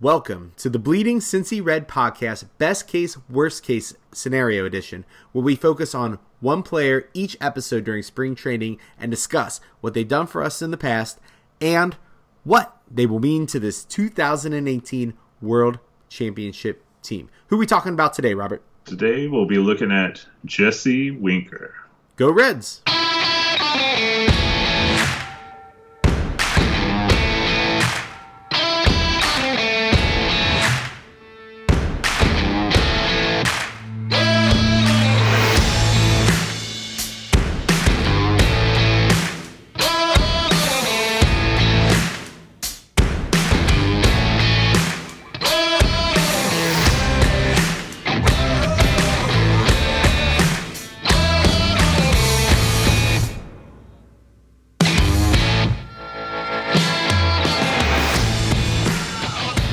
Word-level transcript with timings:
Welcome 0.00 0.52
to 0.58 0.70
the 0.70 0.78
Bleeding 0.78 1.18
Cincy 1.18 1.60
Red 1.60 1.88
podcast, 1.88 2.44
best 2.56 2.86
case, 2.86 3.18
worst 3.28 3.64
case 3.64 3.96
scenario 4.12 4.64
edition, 4.64 5.04
where 5.32 5.44
we 5.44 5.56
focus 5.56 5.92
on 5.92 6.20
one 6.38 6.62
player 6.62 7.08
each 7.14 7.36
episode 7.40 7.82
during 7.82 8.04
spring 8.04 8.36
training 8.36 8.78
and 8.96 9.10
discuss 9.10 9.60
what 9.80 9.94
they've 9.94 10.06
done 10.06 10.28
for 10.28 10.40
us 10.40 10.62
in 10.62 10.70
the 10.70 10.76
past 10.76 11.18
and 11.60 11.96
what 12.44 12.80
they 12.88 13.06
will 13.06 13.18
mean 13.18 13.44
to 13.48 13.58
this 13.58 13.84
2018 13.84 15.14
World 15.42 15.80
Championship 16.08 16.84
team. 17.02 17.28
Who 17.48 17.56
are 17.56 17.58
we 17.58 17.66
talking 17.66 17.92
about 17.92 18.12
today, 18.12 18.34
Robert? 18.34 18.62
Today 18.84 19.26
we'll 19.26 19.46
be 19.46 19.58
looking 19.58 19.90
at 19.90 20.24
Jesse 20.44 21.10
Winker. 21.10 21.74
Go 22.14 22.30
Reds! 22.30 22.82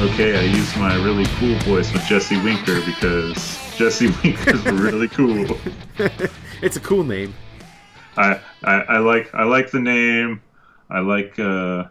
Okay, 0.05 0.37
I 0.37 0.43
used 0.43 0.77
my 0.77 0.95
really 1.03 1.25
cool 1.39 1.55
voice 1.61 1.91
with 1.91 2.03
Jesse 2.03 2.39
Winker 2.43 2.79
because 2.85 3.59
Jesse 3.75 4.05
Winker 4.23 4.53
is 4.53 4.63
really 4.65 5.07
cool. 5.07 5.57
it's 6.61 6.77
a 6.77 6.79
cool 6.79 7.03
name. 7.03 7.33
I, 8.15 8.39
I, 8.63 8.73
I 8.81 8.97
like 8.99 9.33
I 9.33 9.45
like 9.45 9.71
the 9.71 9.79
name. 9.79 10.43
I 10.91 10.99
like 10.99 11.39
uh, 11.39 11.85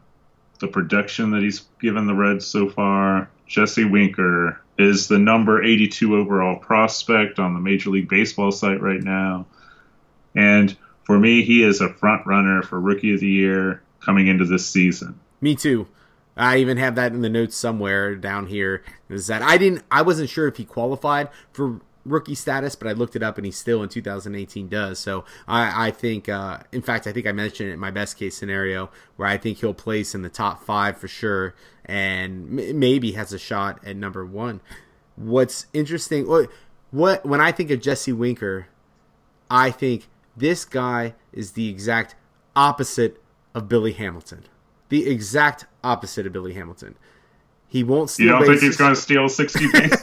the 0.61 0.69
production 0.69 1.33
that 1.33 1.43
he's 1.43 1.67
given 1.81 2.07
the 2.07 2.15
Reds 2.15 2.47
so 2.47 2.71
far. 2.71 3.29
Jesse 3.49 3.85
Winker 3.85 4.61
is 4.79 5.09
the 5.09 5.19
number 5.19 5.65
82 5.65 6.15
overall 6.15 6.57
prospect 6.57 7.41
on 7.41 7.53
the 7.53 7.61
Major 7.61 7.91
League 7.91 8.09
Baseball 8.09 8.53
site 8.53 8.81
right 8.81 9.03
now, 9.03 9.45
and 10.37 10.75
for 11.03 11.19
me, 11.19 11.43
he 11.43 11.65
is 11.65 11.81
a 11.81 11.93
front 11.93 12.25
runner 12.29 12.63
for 12.63 12.81
Rookie 12.81 13.13
of 13.15 13.21
the 13.21 13.27
Year 13.27 13.83
coming 14.01 14.29
into 14.29 14.45
this 14.45 14.65
season. 14.65 15.19
Me 15.41 15.57
too. 15.57 15.89
I 16.37 16.59
even 16.59 16.79
have 16.79 16.95
that 16.97 17.13
in 17.13 17.21
the 17.21 17.31
notes 17.31 17.57
somewhere 17.57 18.17
down 18.17 18.47
here. 18.47 18.83
Is 19.09 19.27
that 19.29 19.43
I 19.43 19.57
didn't 19.57 19.85
I 19.91 20.03
wasn't 20.03 20.31
sure 20.31 20.49
if 20.49 20.57
he 20.57 20.65
qualified 20.65 21.29
for 21.53 21.81
rookie 22.05 22.35
status, 22.35 22.75
but 22.75 22.89
I 22.89 22.93
looked 22.93 23.17
it 23.17 23.23
up 23.23 23.39
and 23.39 23.47
he 23.47 23.53
still 23.53 23.83
in 23.83 23.89
2018 23.89 24.69
does. 24.69 24.99
So 24.99 25.25
I, 25.49 25.89
I 25.89 25.91
think, 25.91 26.29
uh, 26.29 26.59
in 26.73 26.83
fact, 26.83 27.07
I 27.07 27.13
think 27.13 27.27
I 27.27 27.33
mentioned 27.33 27.71
it 27.71 27.75
in 27.75 27.79
my 27.79 27.91
best 27.91 28.19
case 28.19 28.37
scenario 28.37 28.91
where 29.17 29.29
I 29.29 29.37
think 29.37 29.59
he'll 29.59 29.75
place 29.75 30.15
in 30.15 30.23
the 30.23 30.29
top 30.29 30.63
five 30.63 30.99
for 30.99 31.09
sure 31.09 31.55
and 31.85 32.61
m- 32.61 32.79
maybe 32.79 33.13
has 33.13 33.33
a 33.33 33.39
shot 33.39 33.81
at 33.85 33.97
number 33.97 34.25
one. 34.25 34.61
What's 35.17 35.67
interesting, 35.73 36.29
what, 36.29 36.51
what 36.91 37.25
when 37.25 37.41
I 37.41 37.53
think 37.53 37.71
of 37.71 37.81
Jesse 37.81 38.13
Winker, 38.13 38.67
I 39.51 39.71
think 39.71 40.09
this 40.37 40.65
guy 40.65 41.15
is 41.33 41.53
the 41.53 41.69
exact 41.69 42.15
opposite 42.57 43.23
of 43.55 43.69
Billy 43.69 43.93
Hamilton. 43.93 44.45
The 44.89 45.09
exact 45.09 45.67
opposite 45.83 46.27
of 46.27 46.33
Billy 46.33 46.55
Hamilton. 46.55 46.97
He 47.69 47.83
won't 47.83 48.09
steal. 48.09 48.27
You 48.27 48.33
don't 48.33 48.41
bases. 48.43 48.61
think 48.61 48.71
he's 48.71 48.77
going 48.77 48.95
to 48.95 49.01
steal 49.01 49.29
60 49.29 49.67
bases? 49.73 50.03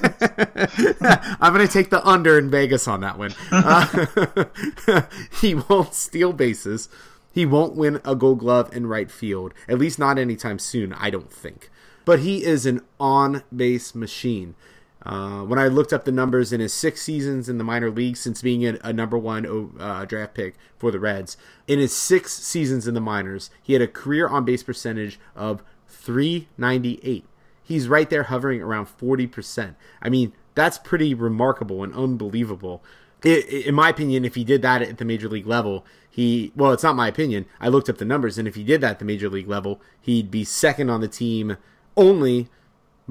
I'm 1.40 1.54
going 1.54 1.66
to 1.66 1.72
take 1.72 1.90
the 1.90 2.06
under 2.06 2.38
in 2.38 2.50
Vegas 2.50 2.86
on 2.86 3.00
that 3.00 3.18
one. 3.18 3.34
Uh, 3.50 5.04
he 5.40 5.56
won't 5.56 5.94
steal 5.94 6.34
bases. 6.34 6.90
He 7.32 7.46
won't 7.46 7.76
win 7.76 8.02
a 8.04 8.14
gold 8.14 8.40
glove 8.40 8.76
in 8.76 8.88
right 8.88 9.10
field, 9.10 9.54
at 9.70 9.80
least 9.80 9.98
not 9.98 10.18
anytime 10.18 10.60
soon, 10.60 10.92
I 10.92 11.10
don't 11.10 11.32
think. 11.32 11.70
But 12.04 12.20
he 12.20 12.44
is 12.44 12.66
an 12.66 12.82
on 13.00 13.44
base 13.56 13.96
machine. 13.96 14.56
Uh, 15.04 15.42
when 15.42 15.58
I 15.58 15.68
looked 15.68 15.94
up 15.94 16.06
the 16.06 16.12
numbers 16.12 16.54
in 16.54 16.60
his 16.60 16.74
six 16.74 17.02
seasons 17.02 17.50
in 17.50 17.58
the 17.58 17.64
minor 17.64 17.90
leagues 17.90 18.20
since 18.20 18.42
being 18.42 18.66
a, 18.66 18.78
a 18.84 18.94
number 18.94 19.18
one 19.18 19.74
uh, 19.80 20.06
draft 20.06 20.36
pick 20.36 20.56
for 20.78 20.92
the 20.92 21.00
Reds, 21.00 21.38
in 21.68 21.80
his 21.80 21.96
six 21.96 22.34
seasons 22.34 22.88
in 22.88 22.94
the 22.94 23.02
minors, 23.02 23.50
he 23.64 23.74
had 23.74 23.82
a 23.82 23.88
career 23.88 24.28
on 24.28 24.46
base 24.46 24.64
percentage 24.64 25.20
of 25.36 25.64
398 25.88 27.26
he's 27.72 27.88
right 27.88 28.10
there 28.10 28.24
hovering 28.24 28.62
around 28.62 28.88
40%. 28.88 29.76
I 30.02 30.10
mean, 30.10 30.34
that's 30.56 30.78
pretty 30.78 31.14
remarkable 31.14 31.84
and 31.84 31.94
unbelievable. 31.94 32.84
It, 33.24 33.68
in 33.68 33.76
my 33.76 33.90
opinion, 33.90 34.26
if 34.26 34.36
he 34.36 34.44
did 34.44 34.62
that 34.64 34.82
at 34.82 34.98
the 34.98 35.06
major 35.06 35.30
league 35.30 35.48
level, 35.48 35.86
he, 36.10 36.52
well, 36.56 36.72
it's 36.74 36.84
not 36.84 36.96
my 36.96 37.08
opinion. 37.08 37.46
I 37.60 37.70
looked 37.70 37.90
up 37.90 37.98
the 37.98 38.06
numbers, 38.06 38.38
and 38.38 38.48
if 38.48 38.56
he 38.56 38.64
did 38.64 38.82
that 38.82 38.92
at 38.92 39.00
the 39.00 39.06
major 39.06 39.30
league 39.30 39.48
level, 39.48 39.80
he'd 40.02 40.32
be 40.32 40.44
second 40.44 40.90
on 40.90 41.02
the 41.02 41.08
team 41.08 41.58
only 41.96 42.50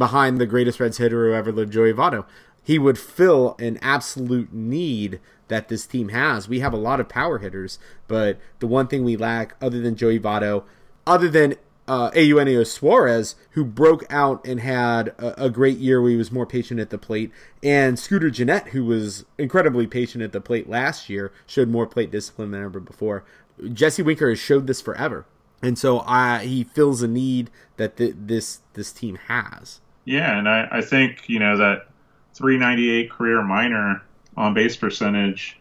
behind 0.01 0.39
the 0.39 0.47
greatest 0.47 0.81
Reds 0.81 0.99
hitter 0.99 1.29
who 1.29 1.35
ever 1.35 1.53
lived, 1.53 1.73
Joey 1.73 1.93
Votto. 1.93 2.25
He 2.65 2.79
would 2.79 2.99
fill 2.99 3.55
an 3.61 3.79
absolute 3.81 4.53
need 4.53 5.21
that 5.47 5.69
this 5.69 5.87
team 5.87 6.09
has. 6.09 6.49
We 6.49 6.61
have 6.61 6.73
a 6.73 6.79
lot 6.79 6.99
of 6.99 7.09
power 7.09 7.39
hitters, 7.39 7.79
but 8.09 8.39
the 8.59 8.67
one 8.67 8.89
thing 8.89 9.05
we 9.05 9.17
lack, 9.17 9.55
other 9.61 9.81
than 9.81 9.95
Joey 9.95 10.19
Votto, 10.19 10.65
other 11.07 11.29
than 11.29 11.57
uh, 11.87 12.65
Suarez, 12.65 13.35
who 13.51 13.65
broke 13.65 14.05
out 14.11 14.47
and 14.47 14.61
had 14.61 15.09
a, 15.19 15.47
a, 15.47 15.51
great 15.51 15.79
year 15.79 16.01
where 16.01 16.13
he 16.13 16.17
was 16.17 16.31
more 16.31 16.47
patient 16.47 16.79
at 16.79 16.91
the 16.91 16.99
plate, 16.99 17.33
and 17.63 17.99
Scooter 17.99 18.31
Gennett, 18.31 18.69
who 18.69 18.85
was 18.85 19.25
incredibly 19.39 19.89
patient 19.89 20.23
at 20.23 20.31
the 20.31 20.41
plate 20.41 20.69
last 20.69 21.11
year, 21.11 21.33
showed 21.47 21.69
more 21.69 21.87
plate 21.87 22.13
discipline 22.13 22.53
than 22.53 22.63
ever 22.63 22.79
before. 22.79 23.25
Jesse 23.73 24.03
Winker 24.03 24.29
has 24.29 24.39
showed 24.39 24.69
this 24.69 24.81
forever, 24.81 25.27
and 25.63 25.77
so 25.77 25.99
uh, 26.01 26.39
he 26.39 26.63
fills 26.63 27.03
a 27.03 27.09
need 27.09 27.51
that 27.77 27.97
th- 27.97 28.15
this 28.17 28.61
this 28.75 28.93
team 28.93 29.17
has. 29.27 29.81
Yeah, 30.05 30.39
and 30.39 30.49
I, 30.49 30.69
I 30.71 30.81
think 30.81 31.29
you 31.29 31.39
know 31.39 31.59
that 31.59 31.87
398 32.35 33.11
career 33.11 33.43
minor 33.43 34.03
on 34.37 34.55
base 34.55 34.77
percentage. 34.77 35.59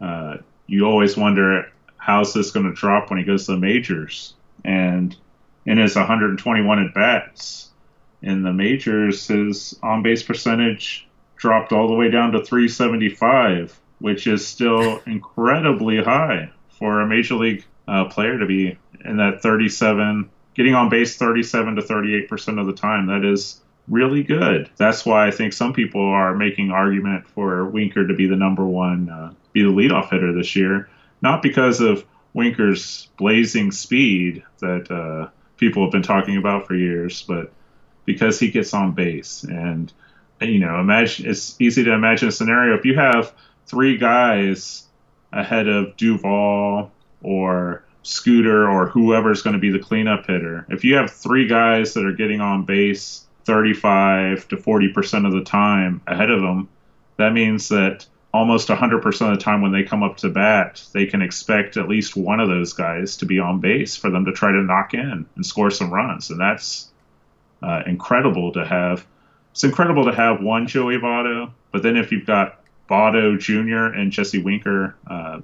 Uh, 0.00 0.38
you 0.66 0.84
always 0.84 1.16
wonder 1.16 1.70
how's 1.96 2.32
this 2.32 2.50
going 2.50 2.66
to 2.66 2.72
drop 2.72 3.10
when 3.10 3.18
he 3.18 3.24
goes 3.24 3.46
to 3.46 3.52
the 3.52 3.58
majors, 3.58 4.34
and 4.64 5.16
in 5.66 5.78
his 5.78 5.96
121 5.96 6.84
at 6.84 6.94
bats 6.94 7.70
in 8.22 8.42
the 8.42 8.52
majors, 8.52 9.26
his 9.28 9.78
on 9.82 10.02
base 10.02 10.22
percentage 10.22 11.08
dropped 11.36 11.72
all 11.72 11.88
the 11.88 11.94
way 11.94 12.10
down 12.10 12.32
to 12.32 12.44
375, 12.44 13.78
which 13.98 14.26
is 14.26 14.46
still 14.46 15.00
incredibly 15.06 16.02
high 16.02 16.50
for 16.78 17.00
a 17.00 17.06
major 17.06 17.34
league 17.34 17.64
uh, 17.88 18.04
player 18.04 18.38
to 18.38 18.46
be 18.46 18.78
in 19.04 19.16
that 19.16 19.42
37, 19.42 20.28
getting 20.54 20.74
on 20.74 20.88
base 20.88 21.16
37 21.16 21.76
to 21.76 21.82
38 21.82 22.28
percent 22.28 22.58
of 22.58 22.66
the 22.66 22.72
time. 22.72 23.06
That 23.06 23.24
is 23.24 23.60
really 23.90 24.22
good. 24.22 24.70
That's 24.76 25.04
why 25.04 25.26
I 25.26 25.30
think 25.30 25.52
some 25.52 25.72
people 25.72 26.02
are 26.02 26.34
making 26.34 26.70
argument 26.70 27.28
for 27.28 27.66
Winker 27.66 28.06
to 28.06 28.14
be 28.14 28.26
the 28.26 28.36
number 28.36 28.64
one, 28.64 29.10
uh, 29.10 29.34
be 29.52 29.62
the 29.62 29.68
leadoff 29.68 30.10
hitter 30.10 30.32
this 30.32 30.56
year, 30.56 30.88
not 31.20 31.42
because 31.42 31.80
of 31.80 32.04
Winker's 32.32 33.08
blazing 33.18 33.72
speed 33.72 34.42
that. 34.60 34.90
Uh, 34.90 35.30
people 35.60 35.82
have 35.84 35.92
been 35.92 36.02
talking 36.02 36.38
about 36.38 36.66
for 36.66 36.74
years, 36.74 37.22
but 37.22 37.52
because 38.06 38.40
he 38.40 38.50
gets 38.50 38.74
on 38.74 38.92
base 38.92 39.44
and 39.44 39.92
you 40.40 40.58
know, 40.58 40.80
imagine 40.80 41.28
it's 41.28 41.60
easy 41.60 41.84
to 41.84 41.92
imagine 41.92 42.28
a 42.28 42.32
scenario 42.32 42.74
if 42.74 42.86
you 42.86 42.96
have 42.96 43.34
three 43.66 43.98
guys 43.98 44.84
ahead 45.32 45.68
of 45.68 45.94
Duvall 45.98 46.90
or 47.22 47.84
Scooter 48.02 48.66
or 48.66 48.88
whoever's 48.88 49.42
going 49.42 49.52
to 49.52 49.60
be 49.60 49.70
the 49.70 49.78
cleanup 49.78 50.26
hitter. 50.26 50.64
If 50.70 50.82
you 50.82 50.94
have 50.94 51.10
three 51.10 51.46
guys 51.46 51.92
that 51.92 52.06
are 52.06 52.14
getting 52.14 52.40
on 52.40 52.64
base 52.64 53.26
35 53.50 54.46
to 54.46 54.56
40% 54.56 55.26
of 55.26 55.32
the 55.32 55.42
time 55.42 56.00
ahead 56.06 56.30
of 56.30 56.40
them, 56.40 56.68
that 57.16 57.32
means 57.32 57.68
that 57.70 58.06
almost 58.32 58.68
100% 58.68 59.04
of 59.32 59.36
the 59.36 59.42
time 59.42 59.60
when 59.60 59.72
they 59.72 59.82
come 59.82 60.04
up 60.04 60.18
to 60.18 60.28
bat, 60.28 60.80
they 60.92 61.04
can 61.04 61.20
expect 61.20 61.76
at 61.76 61.88
least 61.88 62.14
one 62.14 62.38
of 62.38 62.48
those 62.48 62.74
guys 62.74 63.16
to 63.16 63.26
be 63.26 63.40
on 63.40 63.58
base 63.58 63.96
for 63.96 64.08
them 64.08 64.24
to 64.26 64.32
try 64.32 64.52
to 64.52 64.62
knock 64.62 64.94
in 64.94 65.26
and 65.34 65.44
score 65.44 65.68
some 65.72 65.92
runs. 65.92 66.30
And 66.30 66.40
that's 66.40 66.90
uh, 67.60 67.82
incredible 67.86 68.52
to 68.52 68.64
have. 68.64 69.04
It's 69.50 69.64
incredible 69.64 70.04
to 70.04 70.14
have 70.14 70.40
one 70.40 70.68
Joey 70.68 70.98
Votto, 70.98 71.50
but 71.72 71.82
then 71.82 71.96
if 71.96 72.12
you've 72.12 72.26
got 72.26 72.60
Votto 72.88 73.36
Jr. 73.36 73.98
and 73.98 74.12
Jesse 74.12 74.40
Winker 74.40 74.94
uh, 75.08 75.40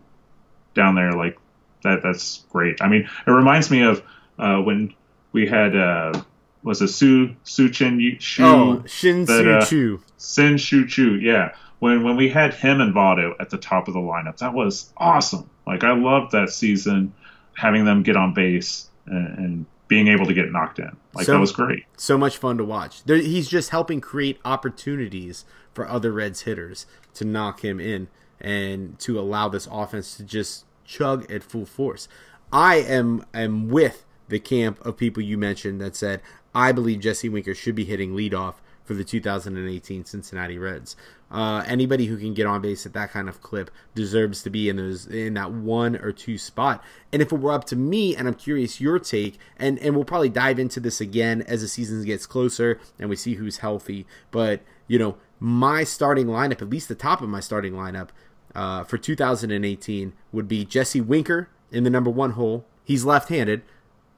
down 0.74 0.94
there, 0.94 1.10
like 1.10 1.38
that, 1.82 2.04
that's 2.04 2.44
great. 2.52 2.80
I 2.80 2.88
mean, 2.88 3.10
it 3.26 3.30
reminds 3.32 3.68
me 3.68 3.82
of 3.82 4.00
uh, 4.38 4.58
when 4.58 4.94
we 5.32 5.48
had 5.48 5.74
uh, 5.74 6.22
was 6.66 6.82
a 6.82 6.88
Su 6.88 7.34
Su 7.44 7.70
Chin 7.70 8.18
Shu. 8.20 8.44
Oh, 8.44 8.82
Shin 8.86 9.26
Su 9.26 9.50
uh, 9.50 9.64
Chu. 9.64 10.02
Sin 10.18 10.58
Shu 10.58 10.86
Chu, 10.86 11.18
yeah 11.18 11.52
when 11.78 12.02
when 12.02 12.16
we 12.16 12.28
had 12.28 12.54
him 12.54 12.80
and 12.80 12.94
Votto 12.94 13.34
at 13.38 13.50
the 13.50 13.58
top 13.58 13.88
of 13.88 13.94
the 13.94 14.00
lineup, 14.00 14.38
that 14.38 14.54
was 14.54 14.92
awesome. 14.96 15.48
Like 15.66 15.84
I 15.84 15.92
loved 15.92 16.32
that 16.32 16.50
season, 16.50 17.12
having 17.54 17.84
them 17.84 18.02
get 18.02 18.16
on 18.16 18.34
base 18.34 18.88
and, 19.06 19.38
and 19.38 19.66
being 19.88 20.08
able 20.08 20.26
to 20.26 20.34
get 20.34 20.50
knocked 20.50 20.78
in. 20.78 20.96
Like 21.14 21.26
so, 21.26 21.32
that 21.32 21.38
was 21.38 21.52
great. 21.52 21.84
So 21.96 22.16
much 22.16 22.38
fun 22.38 22.56
to 22.58 22.64
watch. 22.64 23.04
There, 23.04 23.16
he's 23.16 23.48
just 23.48 23.70
helping 23.70 24.00
create 24.00 24.38
opportunities 24.44 25.44
for 25.74 25.86
other 25.88 26.12
Reds 26.12 26.42
hitters 26.42 26.86
to 27.14 27.24
knock 27.24 27.62
him 27.62 27.78
in 27.78 28.08
and 28.40 28.98
to 29.00 29.18
allow 29.18 29.48
this 29.48 29.68
offense 29.70 30.16
to 30.16 30.24
just 30.24 30.64
chug 30.84 31.30
at 31.30 31.42
full 31.42 31.66
force. 31.66 32.08
I 32.52 32.76
am 32.76 33.24
am 33.34 33.68
with 33.68 34.04
the 34.28 34.40
camp 34.40 34.84
of 34.84 34.96
people 34.96 35.22
you 35.22 35.38
mentioned 35.38 35.80
that 35.80 35.94
said 35.94 36.20
I 36.56 36.72
believe 36.72 37.00
Jesse 37.00 37.28
Winker 37.28 37.54
should 37.54 37.74
be 37.74 37.84
hitting 37.84 38.12
leadoff 38.12 38.54
for 38.82 38.94
the 38.94 39.04
2018 39.04 40.06
Cincinnati 40.06 40.56
Reds. 40.56 40.96
Uh, 41.30 41.62
anybody 41.66 42.06
who 42.06 42.16
can 42.16 42.32
get 42.32 42.46
on 42.46 42.62
base 42.62 42.86
at 42.86 42.94
that 42.94 43.10
kind 43.10 43.28
of 43.28 43.42
clip 43.42 43.70
deserves 43.94 44.42
to 44.42 44.48
be 44.48 44.70
in 44.70 44.76
those 44.76 45.06
in 45.06 45.34
that 45.34 45.52
one 45.52 45.96
or 45.96 46.12
two 46.12 46.38
spot. 46.38 46.82
And 47.12 47.20
if 47.20 47.30
it 47.30 47.40
were 47.40 47.52
up 47.52 47.64
to 47.64 47.76
me, 47.76 48.16
and 48.16 48.26
I'm 48.26 48.34
curious 48.34 48.80
your 48.80 48.98
take, 48.98 49.38
and 49.58 49.78
and 49.80 49.94
we'll 49.94 50.06
probably 50.06 50.30
dive 50.30 50.58
into 50.58 50.80
this 50.80 50.98
again 50.98 51.42
as 51.42 51.60
the 51.60 51.68
season 51.68 52.02
gets 52.06 52.24
closer 52.24 52.80
and 52.98 53.10
we 53.10 53.16
see 53.16 53.34
who's 53.34 53.58
healthy. 53.58 54.06
But 54.30 54.62
you 54.88 54.98
know, 54.98 55.18
my 55.38 55.84
starting 55.84 56.28
lineup, 56.28 56.62
at 56.62 56.70
least 56.70 56.88
the 56.88 56.94
top 56.94 57.20
of 57.20 57.28
my 57.28 57.40
starting 57.40 57.74
lineup 57.74 58.08
uh, 58.54 58.84
for 58.84 58.96
2018, 58.96 60.14
would 60.32 60.48
be 60.48 60.64
Jesse 60.64 61.02
Winker 61.02 61.50
in 61.70 61.84
the 61.84 61.90
number 61.90 62.10
one 62.10 62.30
hole. 62.30 62.64
He's 62.82 63.04
left-handed. 63.04 63.60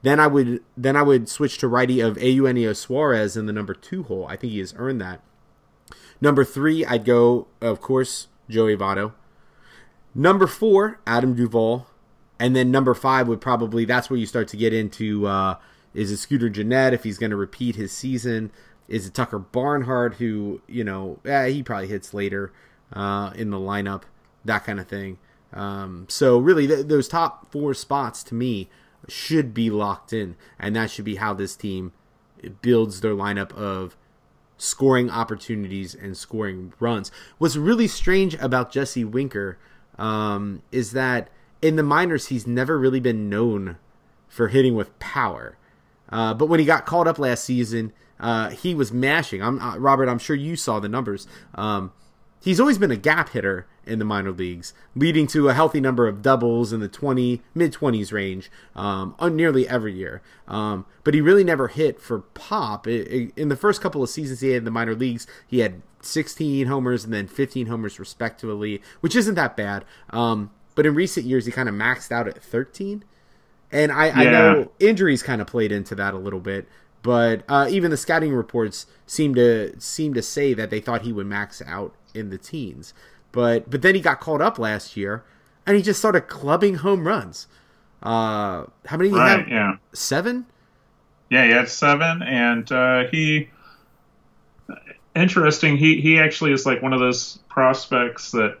Then 0.01 0.19
I 0.19 0.27
would 0.27 0.63
then 0.77 0.95
I 0.95 1.01
would 1.01 1.27
switch 1.27 1.57
to 1.59 1.67
righty 1.67 1.99
of 1.99 2.21
Eugenio 2.21 2.73
Suarez 2.73 3.35
in 3.35 3.45
the 3.45 3.53
number 3.53 3.73
two 3.73 4.03
hole. 4.03 4.25
I 4.27 4.35
think 4.37 4.53
he 4.53 4.59
has 4.59 4.73
earned 4.77 5.01
that. 5.01 5.21
Number 6.21 6.43
three, 6.43 6.85
I'd 6.85 7.05
go, 7.05 7.47
of 7.61 7.81
course, 7.81 8.27
Joey 8.49 8.75
Votto. 8.75 9.13
Number 10.13 10.47
four, 10.47 10.99
Adam 11.05 11.35
Duvall. 11.35 11.87
And 12.39 12.55
then 12.55 12.71
number 12.71 12.93
five 12.93 13.27
would 13.27 13.41
probably, 13.41 13.83
that's 13.83 14.09
where 14.09 14.17
you 14.17 14.25
start 14.25 14.47
to 14.49 14.57
get 14.57 14.73
into 14.73 15.27
uh, 15.27 15.55
is 15.93 16.11
it 16.11 16.17
Scooter 16.17 16.49
Gennett 16.49 16.93
if 16.93 17.03
he's 17.03 17.17
going 17.17 17.31
to 17.31 17.35
repeat 17.35 17.75
his 17.75 17.91
season? 17.91 18.51
Is 18.87 19.07
it 19.07 19.13
Tucker 19.13 19.39
Barnhart 19.39 20.15
who, 20.15 20.61
you 20.67 20.83
know, 20.83 21.19
eh, 21.25 21.47
he 21.47 21.63
probably 21.63 21.87
hits 21.87 22.13
later 22.13 22.51
uh, 22.93 23.31
in 23.35 23.49
the 23.49 23.57
lineup, 23.57 24.03
that 24.45 24.63
kind 24.65 24.79
of 24.79 24.87
thing. 24.87 25.17
Um, 25.53 26.05
so 26.09 26.37
really, 26.37 26.67
th- 26.67 26.87
those 26.87 27.07
top 27.07 27.51
four 27.51 27.73
spots 27.73 28.23
to 28.23 28.35
me 28.35 28.69
should 29.07 29.53
be 29.53 29.69
locked 29.69 30.13
in, 30.13 30.35
and 30.59 30.75
that 30.75 30.91
should 30.91 31.05
be 31.05 31.15
how 31.15 31.33
this 31.33 31.55
team 31.55 31.93
builds 32.61 33.01
their 33.01 33.13
lineup 33.13 33.51
of 33.53 33.95
scoring 34.57 35.09
opportunities 35.09 35.95
and 35.95 36.17
scoring 36.17 36.73
runs. 36.79 37.11
What's 37.37 37.55
really 37.55 37.87
strange 37.87 38.35
about 38.35 38.71
Jesse 38.71 39.05
Winker 39.05 39.57
um, 39.97 40.61
is 40.71 40.91
that 40.91 41.29
in 41.61 41.75
the 41.75 41.83
minors, 41.83 42.27
he's 42.27 42.47
never 42.47 42.77
really 42.77 42.99
been 42.99 43.29
known 43.29 43.77
for 44.27 44.49
hitting 44.49 44.75
with 44.75 44.97
power. 44.99 45.57
Uh, 46.09 46.33
but 46.33 46.47
when 46.47 46.59
he 46.59 46.65
got 46.65 46.85
called 46.85 47.07
up 47.07 47.19
last 47.19 47.43
season, 47.43 47.91
uh, 48.19 48.49
he 48.49 48.75
was 48.75 48.91
mashing. 48.91 49.41
I'm 49.41 49.59
uh, 49.59 49.77
Robert. 49.77 50.09
I'm 50.09 50.19
sure 50.19 50.35
you 50.35 50.55
saw 50.55 50.79
the 50.79 50.89
numbers. 50.89 51.27
Um, 51.55 51.91
he's 52.39 52.59
always 52.59 52.77
been 52.77 52.91
a 52.91 52.97
gap 52.97 53.29
hitter 53.29 53.67
in 53.85 53.99
the 53.99 54.05
minor 54.05 54.31
leagues, 54.31 54.73
leading 54.95 55.27
to 55.27 55.49
a 55.49 55.53
healthy 55.53 55.81
number 55.81 56.07
of 56.07 56.21
doubles 56.21 56.71
in 56.71 56.79
the 56.79 56.87
20 56.87 57.41
mid 57.53 57.73
20s 57.73 58.11
range 58.11 58.51
um, 58.75 59.15
nearly 59.31 59.67
every 59.67 59.93
year. 59.93 60.21
Um, 60.47 60.85
but 61.03 61.13
he 61.13 61.21
really 61.21 61.43
never 61.43 61.67
hit 61.67 61.99
for 61.99 62.19
pop. 62.19 62.87
It, 62.87 63.07
it, 63.07 63.33
in 63.35 63.49
the 63.49 63.55
first 63.55 63.81
couple 63.81 64.03
of 64.03 64.09
seasons 64.09 64.41
he 64.41 64.49
had 64.49 64.59
in 64.59 64.65
the 64.65 64.71
minor 64.71 64.95
leagues, 64.95 65.27
he 65.47 65.59
had 65.59 65.81
16 66.01 66.67
homers 66.67 67.03
and 67.03 67.13
then 67.13 67.27
15 67.27 67.67
homers 67.67 67.99
respectively, 67.99 68.81
which 69.01 69.15
isn't 69.15 69.35
that 69.35 69.57
bad. 69.57 69.85
Um, 70.11 70.51
but 70.75 70.85
in 70.85 70.95
recent 70.95 71.25
years, 71.25 71.45
he 71.45 71.51
kind 71.51 71.67
of 71.67 71.75
maxed 71.75 72.11
out 72.11 72.27
at 72.27 72.41
13. 72.41 73.03
And 73.71 73.91
I, 73.91 74.07
yeah. 74.07 74.13
I 74.13 74.23
know 74.25 74.71
injuries 74.79 75.21
kind 75.21 75.41
of 75.41 75.47
played 75.47 75.71
into 75.71 75.95
that 75.95 76.13
a 76.13 76.17
little 76.17 76.39
bit. 76.39 76.67
But 77.01 77.43
uh, 77.47 77.67
even 77.69 77.91
the 77.91 77.97
scouting 77.97 78.33
reports 78.33 78.85
seem 79.05 79.33
to 79.35 79.79
seem 79.79 80.13
to 80.13 80.21
say 80.21 80.53
that 80.53 80.69
they 80.69 80.79
thought 80.79 81.03
he 81.03 81.13
would 81.13 81.27
max 81.27 81.61
out 81.65 81.95
in 82.13 82.29
the 82.29 82.37
teens. 82.37 82.93
But 83.31 83.69
but 83.69 83.81
then 83.81 83.95
he 83.95 84.01
got 84.01 84.19
called 84.19 84.41
up 84.41 84.59
last 84.59 84.97
year, 84.97 85.23
and 85.65 85.77
he 85.77 85.81
just 85.81 85.99
started 85.99 86.21
clubbing 86.27 86.75
home 86.75 87.07
runs. 87.07 87.47
Uh, 88.03 88.65
how 88.85 88.97
many? 88.97 89.09
Right, 89.11 89.47
yeah, 89.47 89.77
seven. 89.93 90.45
Yeah, 91.29 91.45
he 91.45 91.51
had 91.51 91.69
seven, 91.69 92.23
and 92.23 92.69
uh, 92.71 93.05
he 93.11 93.49
interesting. 95.15 95.77
He 95.77 96.01
he 96.01 96.19
actually 96.19 96.51
is 96.51 96.65
like 96.65 96.81
one 96.81 96.93
of 96.93 96.99
those 96.99 97.39
prospects 97.49 98.31
that 98.31 98.57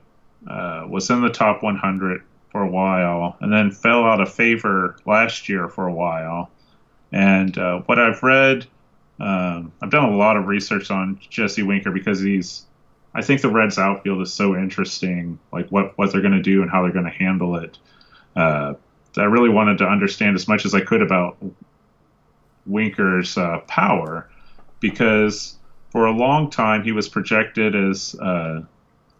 uh, 0.47 0.85
was 0.87 1.09
in 1.09 1.21
the 1.21 1.29
top 1.29 1.63
100 1.63 2.23
for 2.51 2.61
a 2.61 2.67
while, 2.69 3.37
and 3.41 3.51
then 3.51 3.71
fell 3.71 4.05
out 4.05 4.21
of 4.21 4.33
favor 4.33 4.97
last 5.05 5.49
year 5.49 5.67
for 5.67 5.87
a 5.87 5.93
while. 5.93 6.49
And 7.11 7.57
uh, 7.57 7.79
what 7.85 7.99
I've 7.99 8.21
read, 8.21 8.65
um, 9.19 9.71
I've 9.81 9.89
done 9.89 10.05
a 10.05 10.15
lot 10.15 10.37
of 10.37 10.47
research 10.47 10.91
on 10.91 11.19
Jesse 11.29 11.63
Winker 11.63 11.91
because 11.91 12.19
he's 12.21 12.65
I 13.13 13.21
think 13.21 13.41
the 13.41 13.49
Reds 13.49 13.79
outfield 13.79 14.21
is 14.21 14.33
so 14.33 14.55
interesting, 14.55 15.39
like 15.51 15.67
what 15.69 15.97
what 15.97 16.11
they're 16.11 16.21
going 16.21 16.33
to 16.33 16.41
do 16.41 16.61
and 16.61 16.69
how 16.69 16.83
they're 16.83 16.91
going 16.91 17.05
to 17.05 17.11
handle 17.11 17.55
it. 17.55 17.77
Uh, 18.35 18.75
I 19.17 19.23
really 19.23 19.49
wanted 19.49 19.79
to 19.79 19.85
understand 19.85 20.35
as 20.35 20.47
much 20.47 20.65
as 20.65 20.75
I 20.75 20.81
could 20.81 21.01
about 21.01 21.37
Winker's 22.65 23.37
uh, 23.37 23.59
power, 23.67 24.29
because 24.79 25.57
for 25.91 26.05
a 26.05 26.11
long 26.11 26.51
time 26.51 26.83
he 26.83 26.91
was 26.91 27.09
projected 27.09 27.75
as 27.75 28.15
uh, 28.15 28.61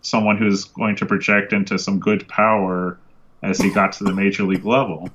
someone 0.01 0.37
who's 0.37 0.65
going 0.65 0.95
to 0.97 1.05
project 1.05 1.51
into 1.51 1.79
some 1.79 1.99
good 1.99 2.27
power 2.27 2.99
as 3.41 3.59
he 3.59 3.71
got 3.71 3.93
to 3.93 4.03
the 4.03 4.13
major 4.13 4.43
league 4.43 4.65
level. 4.65 5.09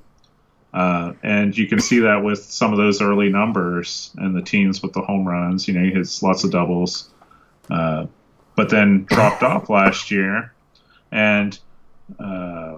Uh, 0.75 1.13
and 1.23 1.57
you 1.57 1.67
can 1.67 1.79
see 1.79 1.99
that 1.99 2.21
with 2.23 2.43
some 2.43 2.73
of 2.73 2.77
those 2.77 3.01
early 3.01 3.29
numbers 3.29 4.11
and 4.17 4.35
the 4.35 4.41
teams 4.41 4.83
with 4.83 4.91
the 4.93 5.01
home 5.01 5.25
runs. 5.25 5.67
You 5.67 5.73
know, 5.73 5.83
he 5.83 5.91
hits 5.91 6.21
lots 6.21 6.43
of 6.43 6.51
doubles. 6.51 7.09
Uh, 7.69 8.05
but 8.55 8.69
then 8.69 9.05
dropped 9.05 9.43
off 9.43 9.69
last 9.69 10.11
year, 10.11 10.53
and 11.11 11.57
uh, 12.19 12.77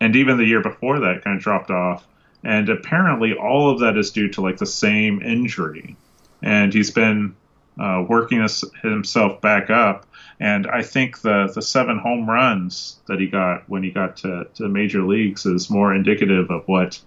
and 0.00 0.16
even 0.16 0.38
the 0.38 0.44
year 0.44 0.62
before 0.62 1.00
that 1.00 1.24
kind 1.24 1.36
of 1.36 1.42
dropped 1.42 1.70
off. 1.70 2.06
And 2.42 2.68
apparently, 2.68 3.34
all 3.34 3.70
of 3.70 3.80
that 3.80 3.98
is 3.98 4.10
due 4.10 4.28
to 4.30 4.40
like 4.40 4.56
the 4.56 4.66
same 4.66 5.20
injury, 5.22 5.96
and 6.42 6.72
he's 6.72 6.90
been 6.90 7.34
uh, 7.78 8.04
working 8.08 8.42
his, 8.42 8.64
himself 8.82 9.40
back 9.40 9.68
up. 9.68 10.06
And 10.38 10.66
I 10.66 10.82
think 10.82 11.20
the 11.20 11.50
the 11.54 11.62
seven 11.62 11.98
home 11.98 12.28
runs 12.28 12.98
that 13.06 13.20
he 13.20 13.26
got 13.26 13.68
when 13.68 13.82
he 13.82 13.90
got 13.90 14.16
to, 14.18 14.46
to 14.54 14.68
major 14.68 15.02
leagues 15.02 15.44
is 15.44 15.68
more 15.68 15.94
indicative 15.94 16.50
of 16.50 16.66
what 16.66 17.00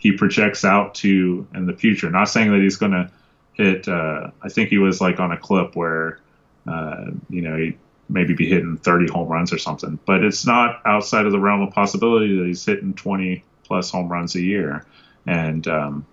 he 0.00 0.10
projects 0.12 0.64
out 0.64 0.96
to 0.96 1.46
in 1.54 1.66
the 1.66 1.74
future. 1.74 2.10
Not 2.10 2.24
saying 2.24 2.50
that 2.50 2.60
he's 2.60 2.76
going 2.76 2.92
to 2.92 3.10
hit. 3.52 3.86
Uh, 3.86 4.32
I 4.42 4.48
think 4.48 4.70
he 4.70 4.78
was 4.78 5.00
like 5.00 5.20
on 5.20 5.30
a 5.30 5.36
clip 5.36 5.76
where 5.76 6.18
uh, 6.66 7.06
you 7.28 7.42
know, 7.42 7.56
he 7.56 7.76
maybe 8.08 8.34
be 8.34 8.48
hitting 8.48 8.76
30 8.76 9.08
home 9.08 9.28
runs 9.28 9.52
or 9.52 9.58
something. 9.58 9.98
But 10.04 10.24
it's 10.24 10.46
not 10.46 10.80
outside 10.84 11.26
of 11.26 11.32
the 11.32 11.38
realm 11.38 11.62
of 11.62 11.72
possibility 11.72 12.38
that 12.38 12.46
he's 12.46 12.64
hitting 12.64 12.94
20 12.94 13.44
plus 13.64 13.90
home 13.90 14.08
runs 14.08 14.34
a 14.34 14.40
year. 14.40 14.84
And 15.26 15.66
um, 15.68 16.06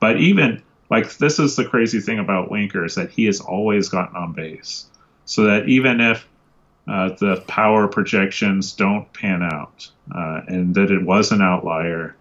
but 0.00 0.18
even 0.18 0.62
like 0.90 1.16
this 1.16 1.38
is 1.38 1.56
the 1.56 1.64
crazy 1.64 2.00
thing 2.00 2.18
about 2.18 2.50
Winker 2.50 2.84
is 2.84 2.94
that 2.94 3.10
he 3.10 3.24
has 3.26 3.40
always 3.40 3.88
gotten 3.88 4.16
on 4.16 4.32
base, 4.32 4.86
so 5.24 5.44
that 5.44 5.68
even 5.68 6.00
if 6.00 6.26
uh, 6.86 7.10
the 7.18 7.42
power 7.48 7.88
projections 7.88 8.72
don't 8.72 9.12
pan 9.12 9.42
out 9.42 9.90
uh, 10.14 10.42
and 10.46 10.74
that 10.76 10.90
it 10.90 11.02
was 11.02 11.32
an 11.32 11.42
outlier, 11.42 12.14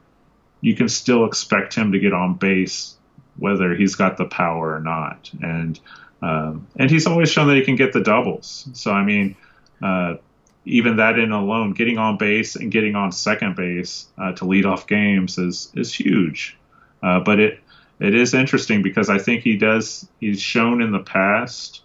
you 0.64 0.76
can 0.76 0.88
still 0.88 1.26
expect 1.26 1.76
him 1.76 1.92
to 1.92 2.00
get 2.00 2.14
on 2.14 2.36
base 2.36 2.96
whether 3.38 3.76
he's 3.76 3.96
got 3.96 4.16
the 4.18 4.26
power 4.26 4.76
or 4.76 4.80
not. 4.80 5.30
And 5.42 5.80
um, 6.22 6.68
and 6.78 6.90
he's 6.90 7.06
always 7.06 7.30
shown 7.30 7.50
that 7.50 7.58
he 7.58 7.64
can 7.64 7.76
get 7.76 7.92
the 7.92 8.00
doubles. 8.00 8.70
So, 8.72 8.92
I 8.92 9.04
mean, 9.04 9.36
uh, 9.82 10.16
even 10.64 10.96
that 10.96 11.20
in 11.20 11.34
alone, 11.34 11.74
getting 11.74 11.98
on 11.98 12.18
base 12.18 12.56
and 12.56 12.72
getting 12.72 12.96
on 12.96 13.12
second 13.12 13.58
base 13.58 14.08
uh, 14.18 14.32
to 14.34 14.46
lead 14.46 14.66
off 14.66 14.88
games 14.88 15.38
is 15.38 15.70
is 15.76 15.94
huge. 15.94 16.58
Uh, 17.02 17.20
but 17.20 17.42
it 17.42 17.60
it 18.00 18.16
is 18.16 18.34
interesting 18.34 18.82
because 18.82 19.10
I 19.10 19.18
think 19.18 19.44
he 19.44 19.58
does. 19.58 20.08
He's 20.22 20.42
shown 20.42 20.82
in 20.82 20.94
the 20.94 21.04
past 21.04 21.82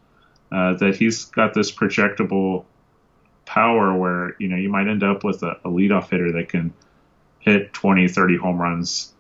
uh, 0.53 0.75
that 0.75 0.95
he's 0.95 1.25
got 1.25 1.53
this 1.53 1.73
projectable 1.73 2.65
power 3.45 3.93
where 3.97 4.37
you 4.39 4.47
know 4.47 4.57
you 4.57 4.69
might 4.69 4.87
end 4.87 5.03
up 5.03 5.25
with 5.25 5.43
a, 5.43 5.59
a 5.65 5.69
leadoff 5.69 6.11
hitter 6.11 6.31
that 6.33 6.49
can 6.49 6.73
hit 7.41 7.73
20, 7.73 8.09
30 8.09 8.37
home 8.37 8.61
runs 8.61 9.13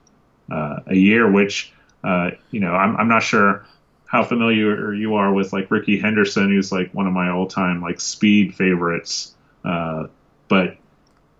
uh, 0.50 0.80
a 0.86 0.94
year, 0.94 1.30
which 1.30 1.72
uh, 2.04 2.30
you 2.50 2.60
know 2.60 2.72
I'm, 2.72 2.96
I'm 2.96 3.08
not 3.08 3.22
sure 3.22 3.66
how 4.06 4.24
familiar 4.24 4.94
you 4.94 5.14
are 5.16 5.32
with 5.32 5.52
like 5.52 5.70
Rickey 5.70 5.98
Henderson, 5.98 6.48
who's 6.48 6.72
like 6.72 6.92
one 6.94 7.06
of 7.06 7.12
my 7.12 7.30
all-time 7.30 7.82
like 7.82 8.00
speed 8.00 8.54
favorites. 8.54 9.34
Uh, 9.64 10.06
but 10.48 10.78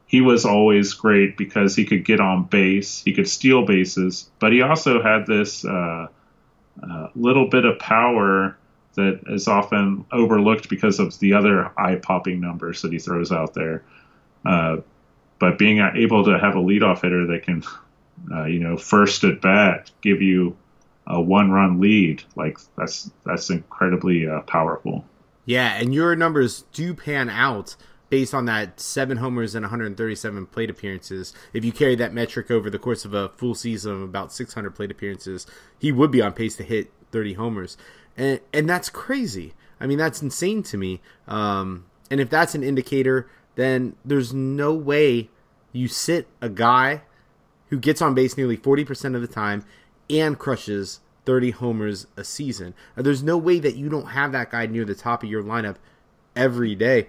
he 0.06 0.20
was 0.20 0.44
always 0.44 0.92
great 0.94 1.36
because 1.36 1.74
he 1.74 1.84
could 1.84 2.04
get 2.04 2.20
on 2.20 2.44
base, 2.44 3.02
he 3.02 3.12
could 3.12 3.28
steal 3.28 3.64
bases, 3.64 4.30
but 4.38 4.52
he 4.52 4.62
also 4.62 5.02
had 5.02 5.26
this 5.26 5.64
uh, 5.64 6.08
uh, 6.82 7.08
little 7.14 7.48
bit 7.48 7.64
of 7.64 7.78
power 7.78 8.56
that 8.94 9.20
is 9.28 9.48
often 9.48 10.04
overlooked 10.12 10.68
because 10.68 10.98
of 10.98 11.18
the 11.20 11.32
other 11.32 11.70
eye-popping 11.78 12.40
numbers 12.40 12.82
that 12.82 12.92
he 12.92 12.98
throws 12.98 13.30
out 13.30 13.54
there. 13.54 13.82
But 15.38 15.58
being 15.58 15.78
able 15.78 16.24
to 16.24 16.38
have 16.38 16.56
a 16.56 16.60
leadoff 16.60 17.02
hitter 17.02 17.26
that 17.28 17.44
can 17.44 17.62
uh, 18.30 18.44
you 18.44 18.58
know, 18.58 18.76
first 18.76 19.24
at 19.24 19.40
bat, 19.40 19.90
give 20.02 20.22
you 20.22 20.56
a 21.06 21.20
one 21.20 21.50
run 21.50 21.80
lead. 21.80 22.22
Like 22.36 22.58
that's 22.76 23.10
that's 23.24 23.50
incredibly 23.50 24.28
uh, 24.28 24.42
powerful. 24.42 25.04
Yeah, 25.44 25.74
and 25.74 25.94
your 25.94 26.14
numbers 26.14 26.64
do 26.72 26.92
pan 26.92 27.30
out 27.30 27.76
based 28.10 28.34
on 28.34 28.46
that 28.46 28.80
seven 28.80 29.18
homers 29.18 29.54
and 29.54 29.64
137 29.64 30.46
plate 30.46 30.70
appearances. 30.70 31.34
If 31.52 31.64
you 31.64 31.72
carry 31.72 31.94
that 31.96 32.12
metric 32.12 32.50
over 32.50 32.70
the 32.70 32.78
course 32.78 33.04
of 33.04 33.14
a 33.14 33.30
full 33.30 33.54
season 33.54 33.92
of 33.92 34.02
about 34.02 34.32
600 34.32 34.74
plate 34.74 34.90
appearances, 34.90 35.46
he 35.78 35.92
would 35.92 36.10
be 36.10 36.22
on 36.22 36.32
pace 36.32 36.56
to 36.56 36.64
hit 36.64 36.92
30 37.12 37.34
homers, 37.34 37.76
and 38.16 38.40
and 38.52 38.68
that's 38.68 38.90
crazy. 38.90 39.54
I 39.80 39.86
mean, 39.86 39.98
that's 39.98 40.20
insane 40.20 40.62
to 40.64 40.76
me. 40.76 41.00
Um, 41.28 41.86
and 42.10 42.20
if 42.20 42.28
that's 42.28 42.54
an 42.54 42.64
indicator, 42.64 43.28
then 43.58 43.96
there's 44.04 44.32
no 44.32 44.72
way 44.72 45.28
you 45.72 45.88
sit 45.88 46.28
a 46.40 46.48
guy 46.48 47.02
who 47.70 47.78
gets 47.78 48.00
on 48.00 48.14
base 48.14 48.36
nearly 48.36 48.56
40% 48.56 49.16
of 49.16 49.20
the 49.20 49.26
time 49.26 49.64
and 50.08 50.38
crushes 50.38 51.00
30 51.26 51.50
homers 51.50 52.06
a 52.16 52.22
season. 52.22 52.72
There's 52.94 53.24
no 53.24 53.36
way 53.36 53.58
that 53.58 53.74
you 53.74 53.88
don't 53.88 54.10
have 54.10 54.30
that 54.30 54.52
guy 54.52 54.66
near 54.66 54.84
the 54.84 54.94
top 54.94 55.24
of 55.24 55.28
your 55.28 55.42
lineup 55.42 55.74
every 56.36 56.76
day. 56.76 57.08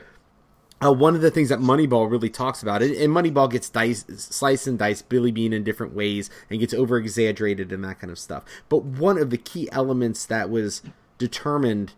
Uh, 0.83 0.91
one 0.91 1.13
of 1.13 1.21
the 1.21 1.29
things 1.29 1.49
that 1.49 1.59
Moneyball 1.59 2.09
really 2.09 2.31
talks 2.31 2.63
about, 2.63 2.81
and 2.81 2.95
Moneyball 3.11 3.51
gets 3.51 3.69
dice, 3.69 4.03
slice 4.17 4.65
and 4.65 4.79
diced, 4.79 5.07
Billy 5.07 5.31
Beane 5.31 5.53
in 5.53 5.63
different 5.63 5.93
ways 5.93 6.31
and 6.49 6.59
gets 6.59 6.73
over 6.73 6.97
exaggerated 6.97 7.71
and 7.71 7.83
that 7.83 7.99
kind 7.99 8.09
of 8.09 8.17
stuff. 8.17 8.43
But 8.69 8.83
one 8.83 9.19
of 9.19 9.29
the 9.29 9.37
key 9.37 9.69
elements 9.71 10.25
that 10.25 10.49
was 10.49 10.81
determined 11.19 11.93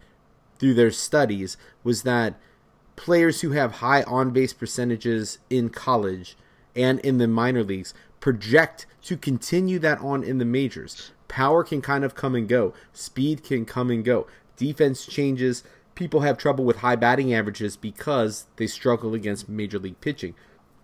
through 0.59 0.73
their 0.73 0.91
studies 0.91 1.55
was 1.85 2.03
that 2.03 2.35
players 3.01 3.41
who 3.41 3.49
have 3.49 3.77
high 3.77 4.03
on 4.03 4.29
base 4.29 4.53
percentages 4.53 5.39
in 5.49 5.69
college 5.69 6.37
and 6.75 6.99
in 6.99 7.17
the 7.17 7.27
minor 7.27 7.63
leagues 7.63 7.95
project 8.19 8.85
to 9.01 9.17
continue 9.17 9.79
that 9.79 9.99
on 10.01 10.23
in 10.23 10.37
the 10.37 10.45
majors. 10.45 11.11
Power 11.27 11.63
can 11.63 11.81
kind 11.81 12.03
of 12.03 12.13
come 12.13 12.35
and 12.35 12.47
go, 12.47 12.75
speed 12.93 13.43
can 13.43 13.65
come 13.65 13.89
and 13.89 14.05
go, 14.05 14.27
defense 14.55 15.07
changes. 15.07 15.63
People 15.95 16.19
have 16.19 16.37
trouble 16.37 16.63
with 16.63 16.77
high 16.77 16.95
batting 16.95 17.33
averages 17.33 17.75
because 17.75 18.45
they 18.57 18.67
struggle 18.67 19.15
against 19.15 19.49
major 19.49 19.79
league 19.79 19.99
pitching. 19.99 20.35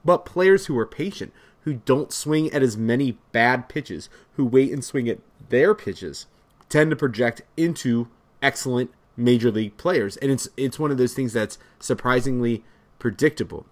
But 0.04 0.26
players 0.26 0.66
who 0.66 0.78
are 0.80 0.88
patient, 0.88 1.32
who 1.66 1.76
don't 1.76 2.12
swing 2.12 2.52
at 2.52 2.64
as 2.64 2.76
many 2.76 3.20
bad 3.32 3.70
pitches, 3.70 4.10
who 4.38 4.46
wait 4.46 4.72
and 4.72 4.84
swing 4.84 5.08
at 5.08 5.20
their 5.50 5.76
pitches, 5.76 6.26
tend 6.68 6.90
to 6.90 6.96
project 6.96 7.44
into 7.56 8.08
excellent 8.42 8.90
major 9.18 9.52
league 9.52 9.76
players. 9.78 10.16
And 10.18 10.32
it's 10.32 10.48
it's 10.56 10.80
one 10.80 10.92
of 10.92 10.98
those 10.98 11.14
things 11.14 11.34
that's 11.34 11.58
surprisingly 11.80 12.64
predictable. 13.00 13.66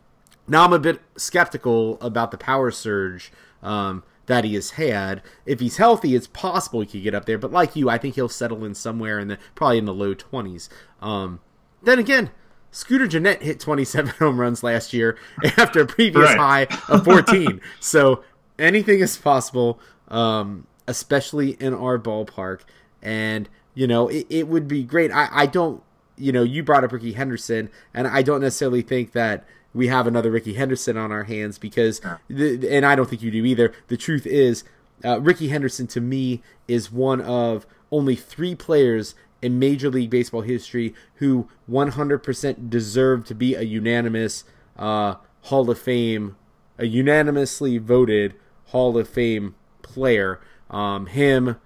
Now 0.47 0.65
I'm 0.65 0.73
a 0.73 0.79
bit 0.79 1.01
skeptical 1.15 1.97
about 2.01 2.31
the 2.31 2.37
power 2.37 2.71
surge 2.71 3.31
um, 3.63 4.03
that 4.25 4.43
he 4.43 4.55
has 4.55 4.71
had. 4.71 5.21
If 5.45 5.59
he's 5.59 5.77
healthy, 5.77 6.15
it's 6.15 6.27
possible 6.27 6.81
he 6.81 6.87
could 6.87 7.03
get 7.03 7.15
up 7.15 7.25
there. 7.25 7.37
But 7.37 7.51
like 7.51 7.75
you, 7.75 7.89
I 7.89 7.97
think 7.97 8.15
he'll 8.15 8.29
settle 8.29 8.65
in 8.65 8.75
somewhere 8.75 9.19
in 9.19 9.27
the 9.27 9.37
probably 9.53 9.77
in 9.77 9.85
the 9.85 9.93
low 9.93 10.13
twenties. 10.13 10.69
Um, 11.01 11.39
then 11.83 11.99
again, 11.99 12.31
Scooter 12.71 13.07
Gennett 13.07 13.41
hit 13.41 13.61
27 13.61 14.15
home 14.19 14.39
runs 14.39 14.61
last 14.61 14.91
year 14.91 15.17
after 15.57 15.81
a 15.81 15.85
previous 15.85 16.35
right. 16.35 16.69
high 16.69 16.93
of 16.93 17.05
14. 17.05 17.61
so 17.79 18.23
anything 18.59 18.99
is 18.99 19.15
possible, 19.17 19.79
um, 20.09 20.67
especially 20.87 21.51
in 21.51 21.73
our 21.73 21.97
ballpark. 21.97 22.61
And 23.01 23.47
you 23.75 23.85
know, 23.85 24.07
it, 24.07 24.25
it 24.29 24.47
would 24.47 24.67
be 24.67 24.83
great. 24.83 25.11
I, 25.11 25.29
I 25.31 25.45
don't, 25.45 25.83
you 26.17 26.31
know, 26.31 26.43
you 26.43 26.63
brought 26.63 26.83
up 26.83 26.91
Rickey 26.91 27.11
Henderson, 27.13 27.69
and 27.93 28.07
I 28.07 28.21
don't 28.23 28.41
necessarily 28.41 28.81
think 28.81 29.11
that 29.11 29.45
we 29.73 29.87
have 29.89 30.07
another 30.07 30.31
Rickey 30.31 30.53
Henderson 30.53 30.97
on 30.97 31.11
our 31.11 31.25
hands 31.25 31.57
because, 31.59 32.01
the, 32.29 32.67
and 32.69 32.85
I 32.85 32.95
don't 32.95 33.09
think 33.09 33.21
you 33.21 33.29
do 33.29 33.45
either. 33.45 33.73
The 33.89 33.97
truth 33.97 34.25
is, 34.25 34.63
uh, 35.03 35.19
Rickey 35.19 35.49
Henderson 35.49 35.87
to 35.87 36.01
me 36.01 36.41
is 36.67 36.91
one 36.91 37.19
of 37.21 37.67
only 37.91 38.15
three 38.15 38.55
players 38.55 39.13
in 39.41 39.59
Major 39.59 39.89
League 39.89 40.09
Baseball 40.09 40.41
history 40.41 40.95
who 41.15 41.49
100% 41.69 42.69
deserve 42.69 43.25
to 43.25 43.35
be 43.35 43.53
a 43.53 43.61
unanimous 43.61 44.45
uh, 44.77 45.15
Hall 45.43 45.69
of 45.69 45.77
Fame, 45.77 46.37
a 46.77 46.85
unanimously 46.85 47.77
voted 47.77 48.35
Hall 48.67 48.97
of 48.97 49.09
Fame 49.09 49.55
player. 49.81 50.39
Um, 50.69 51.05
him, 51.07 51.57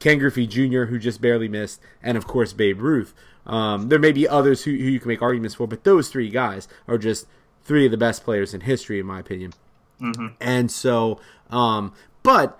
Ken 0.00 0.18
Griffey 0.18 0.46
Jr., 0.46 0.84
who 0.84 0.98
just 0.98 1.20
barely 1.20 1.48
missed, 1.48 1.80
and 2.02 2.18
of 2.18 2.26
course 2.26 2.52
Babe 2.52 2.80
Ruth. 2.80 3.14
Um, 3.46 3.88
there 3.88 3.98
may 3.98 4.12
be 4.12 4.28
others 4.28 4.64
who, 4.64 4.72
who 4.72 4.84
you 4.84 4.98
can 4.98 5.08
make 5.08 5.22
arguments 5.22 5.54
for, 5.54 5.66
but 5.66 5.84
those 5.84 6.08
three 6.08 6.30
guys 6.30 6.66
are 6.88 6.98
just 6.98 7.26
three 7.62 7.84
of 7.84 7.90
the 7.90 7.96
best 7.96 8.24
players 8.24 8.52
in 8.52 8.62
history, 8.62 8.98
in 8.98 9.06
my 9.06 9.20
opinion. 9.20 9.52
Mm-hmm. 10.00 10.28
And 10.40 10.70
so, 10.70 11.20
um, 11.50 11.92
but 12.22 12.58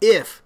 if 0.00 0.42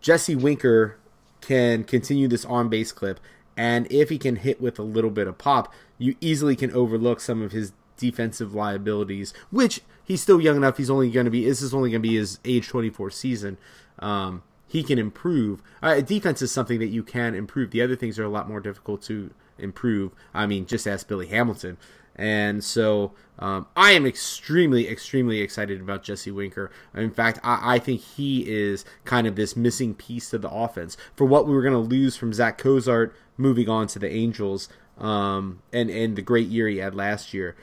Jesse 0.00 0.34
Winker 0.34 0.98
can 1.40 1.84
continue 1.84 2.28
this 2.28 2.44
on 2.44 2.68
base 2.68 2.92
clip, 2.92 3.20
and 3.56 3.90
if 3.90 4.08
he 4.08 4.18
can 4.18 4.36
hit 4.36 4.60
with 4.60 4.78
a 4.78 4.82
little 4.82 5.10
bit 5.10 5.26
of 5.26 5.38
pop, 5.38 5.72
you 5.98 6.16
easily 6.20 6.56
can 6.56 6.72
overlook 6.72 7.20
some 7.20 7.42
of 7.42 7.52
his 7.52 7.72
defensive 7.96 8.54
liabilities, 8.54 9.32
which 9.50 9.80
he's 10.02 10.22
still 10.22 10.40
young 10.40 10.56
enough. 10.56 10.76
He's 10.76 10.90
only 10.90 11.10
going 11.10 11.24
to 11.24 11.30
be, 11.30 11.44
this 11.44 11.62
is 11.62 11.72
only 11.72 11.90
going 11.90 12.02
to 12.02 12.08
be 12.08 12.16
his 12.16 12.40
age 12.44 12.68
24 12.68 13.10
season. 13.10 13.58
Um, 14.00 14.42
he 14.74 14.82
can 14.82 14.98
improve. 14.98 15.62
Uh, 15.80 16.00
defense 16.00 16.42
is 16.42 16.50
something 16.50 16.80
that 16.80 16.88
you 16.88 17.04
can 17.04 17.32
improve. 17.32 17.70
The 17.70 17.80
other 17.80 17.94
things 17.94 18.18
are 18.18 18.24
a 18.24 18.28
lot 18.28 18.48
more 18.48 18.58
difficult 18.58 19.02
to 19.02 19.30
improve. 19.56 20.10
I 20.34 20.46
mean, 20.46 20.66
just 20.66 20.88
ask 20.88 21.06
Billy 21.06 21.28
Hamilton. 21.28 21.76
And 22.16 22.64
so 22.64 23.12
um, 23.38 23.68
I 23.76 23.92
am 23.92 24.04
extremely, 24.04 24.88
extremely 24.88 25.38
excited 25.38 25.80
about 25.80 26.02
Jesse 26.02 26.32
Winker. 26.32 26.72
In 26.92 27.12
fact, 27.12 27.38
I, 27.44 27.76
I, 27.76 27.78
think 27.78 28.00
he 28.00 28.52
is 28.52 28.84
kind 29.04 29.28
of 29.28 29.36
this 29.36 29.56
missing 29.56 29.94
piece 29.94 30.30
to 30.30 30.38
the 30.38 30.50
offense. 30.50 30.96
For 31.14 31.24
what 31.24 31.46
we 31.46 31.54
were 31.54 31.62
going 31.62 31.72
to 31.72 31.78
lose 31.78 32.16
from 32.16 32.32
Zach 32.32 32.58
Cozart 32.58 33.14
moving 33.36 33.68
on 33.68 33.86
to 33.86 34.00
the 34.00 34.10
Angels 34.10 34.68
um, 34.98 35.62
and, 35.72 35.88
and 35.88 36.16
the 36.16 36.22
great 36.22 36.48
year 36.48 36.66
he 36.66 36.78
had 36.78 36.96
last 36.96 37.32
year, 37.32 37.54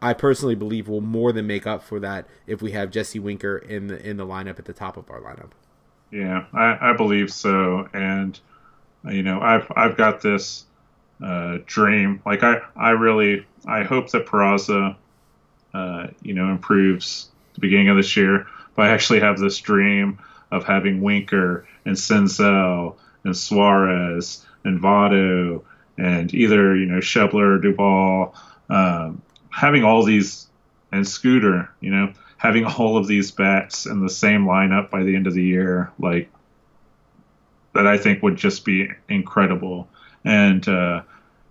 I 0.00 0.12
personally 0.12 0.54
believe 0.54 0.86
will 0.86 1.00
more 1.00 1.32
than 1.32 1.48
make 1.48 1.66
up 1.66 1.82
for 1.82 1.98
that 1.98 2.28
if 2.46 2.62
we 2.62 2.70
have 2.70 2.92
Jesse 2.92 3.18
Winker 3.18 3.58
in 3.58 3.88
the 3.88 4.08
in 4.08 4.18
the 4.18 4.26
lineup 4.26 4.60
at 4.60 4.66
the 4.66 4.72
top 4.72 4.96
of 4.96 5.10
our 5.10 5.20
lineup. 5.20 5.50
Yeah, 6.10 6.46
I, 6.52 6.90
I 6.90 6.92
believe 6.94 7.32
so, 7.32 7.88
and 7.92 8.38
you 9.04 9.22
know, 9.22 9.40
I've 9.40 9.70
I've 9.74 9.96
got 9.96 10.20
this 10.20 10.64
uh, 11.22 11.58
dream. 11.66 12.20
Like 12.26 12.42
I, 12.42 12.60
I 12.74 12.90
really, 12.90 13.46
I 13.66 13.82
hope 13.84 14.10
that 14.10 14.26
Peraza, 14.26 14.96
uh, 15.72 16.06
you 16.22 16.34
know, 16.34 16.50
improves 16.50 17.28
the 17.54 17.60
beginning 17.60 17.88
of 17.88 17.96
this 17.96 18.16
year. 18.16 18.46
But 18.74 18.86
I 18.86 18.90
actually 18.90 19.20
have 19.20 19.38
this 19.38 19.58
dream 19.58 20.18
of 20.50 20.64
having 20.64 21.00
Winker 21.00 21.66
and 21.84 21.96
Senzel 21.96 22.96
and 23.24 23.36
Suarez 23.36 24.44
and 24.64 24.80
Votto 24.80 25.62
and 25.96 26.32
either 26.34 26.76
you 26.76 26.86
know 26.86 26.98
Schebler 26.98 27.56
or 27.56 27.58
Duvall, 27.58 28.34
um, 28.68 29.22
having 29.50 29.84
all 29.84 30.02
these 30.02 30.48
and 30.92 31.06
Scooter, 31.06 31.70
you 31.80 31.90
know, 31.90 32.12
having 32.40 32.64
all 32.64 32.96
of 32.96 33.06
these 33.06 33.30
bats 33.30 33.84
in 33.84 34.00
the 34.00 34.08
same 34.08 34.46
lineup 34.46 34.88
by 34.88 35.02
the 35.02 35.14
end 35.14 35.26
of 35.26 35.34
the 35.34 35.44
year, 35.44 35.92
like 35.98 36.30
that, 37.74 37.86
I 37.86 37.98
think 37.98 38.22
would 38.22 38.36
just 38.36 38.64
be 38.64 38.88
incredible. 39.10 39.88
And 40.24 40.66
uh, 40.66 41.02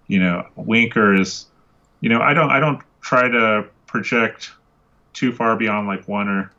you 0.08 0.20
know, 0.20 0.48
Winker 0.56 1.14
is, 1.14 1.46
you 2.02 2.10
know, 2.10 2.20
I 2.20 2.34
don't, 2.34 2.50
I 2.50 2.60
don't 2.60 2.82
try 3.02 3.30
to 3.30 3.68
project 3.86 4.52
too 5.14 5.32
far 5.32 5.56
beyond 5.56 5.88
like 5.88 6.08
one 6.08 6.28
or 6.28 6.52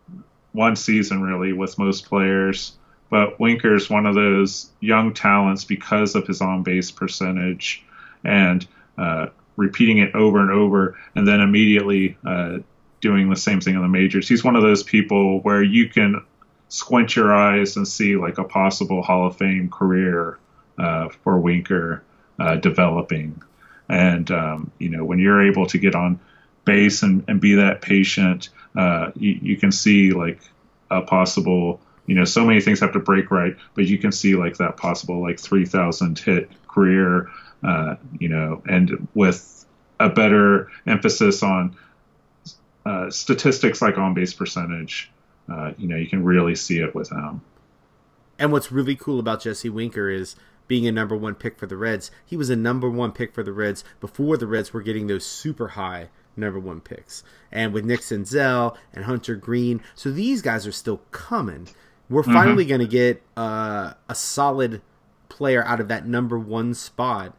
one 0.52 0.76
season 0.76 1.22
really 1.22 1.52
with 1.52 1.76
most 1.76 2.06
players. 2.06 2.76
But 3.10 3.40
Winker 3.40 3.74
is 3.74 3.90
one 3.90 4.06
of 4.06 4.14
those 4.14 4.70
young 4.78 5.12
talents 5.12 5.64
because 5.64 6.14
of 6.14 6.28
his 6.28 6.40
on 6.40 6.62
base 6.62 6.92
percentage 6.92 7.84
and 8.22 8.64
uh, 8.96 9.26
repeating 9.56 9.98
it 9.98 10.14
over 10.14 10.38
and 10.40 10.52
over, 10.52 10.96
and 11.16 11.26
then 11.26 11.40
immediately 11.40 12.16
uh, 12.24 12.58
doing 13.00 13.30
the 13.30 13.36
same 13.36 13.60
thing 13.60 13.74
in 13.74 13.82
the 13.82 13.88
majors. 13.88 14.28
He's 14.28 14.44
one 14.44 14.56
of 14.56 14.62
those 14.62 14.82
people 14.82 15.40
where 15.40 15.62
you 15.62 15.88
can 15.88 16.24
squint 16.68 17.16
your 17.16 17.34
eyes 17.34 17.76
and 17.76 17.86
see 17.86 18.16
like 18.16 18.38
a 18.38 18.44
possible 18.44 19.02
Hall 19.02 19.26
of 19.26 19.36
Fame 19.36 19.68
career 19.70 20.38
uh, 20.78 21.08
for 21.22 21.38
Winker 21.38 22.02
uh, 22.38 22.56
developing. 22.56 23.42
And 23.88 24.30
um, 24.30 24.70
you 24.78 24.88
know 24.88 25.04
when 25.04 25.18
you're 25.18 25.42
able 25.42 25.66
to 25.66 25.78
get 25.78 25.94
on 25.94 26.20
base 26.64 27.02
and, 27.02 27.24
and 27.28 27.40
be 27.40 27.56
that 27.56 27.82
patient, 27.82 28.50
uh, 28.76 29.10
you, 29.16 29.38
you 29.42 29.56
can 29.56 29.72
see 29.72 30.12
like 30.12 30.40
a 30.90 31.02
possible. 31.02 31.80
You 32.06 32.16
know, 32.16 32.24
so 32.24 32.44
many 32.44 32.60
things 32.60 32.80
have 32.80 32.92
to 32.94 32.98
break 32.98 33.30
right, 33.30 33.56
but 33.74 33.86
you 33.86 33.98
can 33.98 34.10
see 34.10 34.34
like 34.34 34.56
that 34.56 34.76
possible 34.76 35.20
like 35.20 35.38
3,000 35.38 36.18
hit 36.18 36.50
career. 36.66 37.28
Uh, 37.62 37.96
you 38.18 38.28
know, 38.28 38.62
and 38.68 39.06
with 39.14 39.64
a 40.00 40.08
better 40.08 40.70
emphasis 40.86 41.42
on 41.42 41.76
uh, 42.84 43.10
statistics 43.10 43.82
like 43.82 43.98
on 43.98 44.14
base 44.14 44.34
percentage, 44.34 45.10
uh, 45.50 45.72
you 45.76 45.88
know, 45.88 45.96
you 45.96 46.06
can 46.06 46.24
really 46.24 46.54
see 46.54 46.78
it 46.78 46.94
with 46.94 47.10
him. 47.10 47.42
And 48.38 48.52
what's 48.52 48.72
really 48.72 48.96
cool 48.96 49.18
about 49.20 49.42
Jesse 49.42 49.68
Winker 49.68 50.08
is 50.08 50.36
being 50.66 50.86
a 50.86 50.92
number 50.92 51.16
one 51.16 51.34
pick 51.34 51.58
for 51.58 51.66
the 51.66 51.76
Reds. 51.76 52.10
He 52.24 52.36
was 52.36 52.48
a 52.48 52.56
number 52.56 52.88
one 52.88 53.12
pick 53.12 53.34
for 53.34 53.42
the 53.42 53.52
Reds 53.52 53.84
before 54.00 54.36
the 54.36 54.46
Reds 54.46 54.72
were 54.72 54.82
getting 54.82 55.08
those 55.08 55.26
super 55.26 55.68
high 55.68 56.08
number 56.36 56.60
one 56.60 56.80
picks. 56.80 57.22
And 57.50 57.72
with 57.72 57.84
Nick 57.84 58.00
Senzel 58.00 58.76
and 58.94 59.04
Hunter 59.04 59.34
Greene, 59.34 59.82
so 59.94 60.10
these 60.10 60.42
guys 60.42 60.66
are 60.66 60.72
still 60.72 61.02
coming. 61.10 61.68
We're 62.08 62.22
mm-hmm. 62.22 62.32
finally 62.32 62.64
going 62.64 62.80
to 62.80 62.86
get 62.86 63.22
uh, 63.36 63.94
a 64.08 64.14
solid 64.14 64.80
player 65.28 65.64
out 65.64 65.80
of 65.80 65.88
that 65.88 66.06
number 66.06 66.38
one 66.38 66.72
spot 66.74 67.36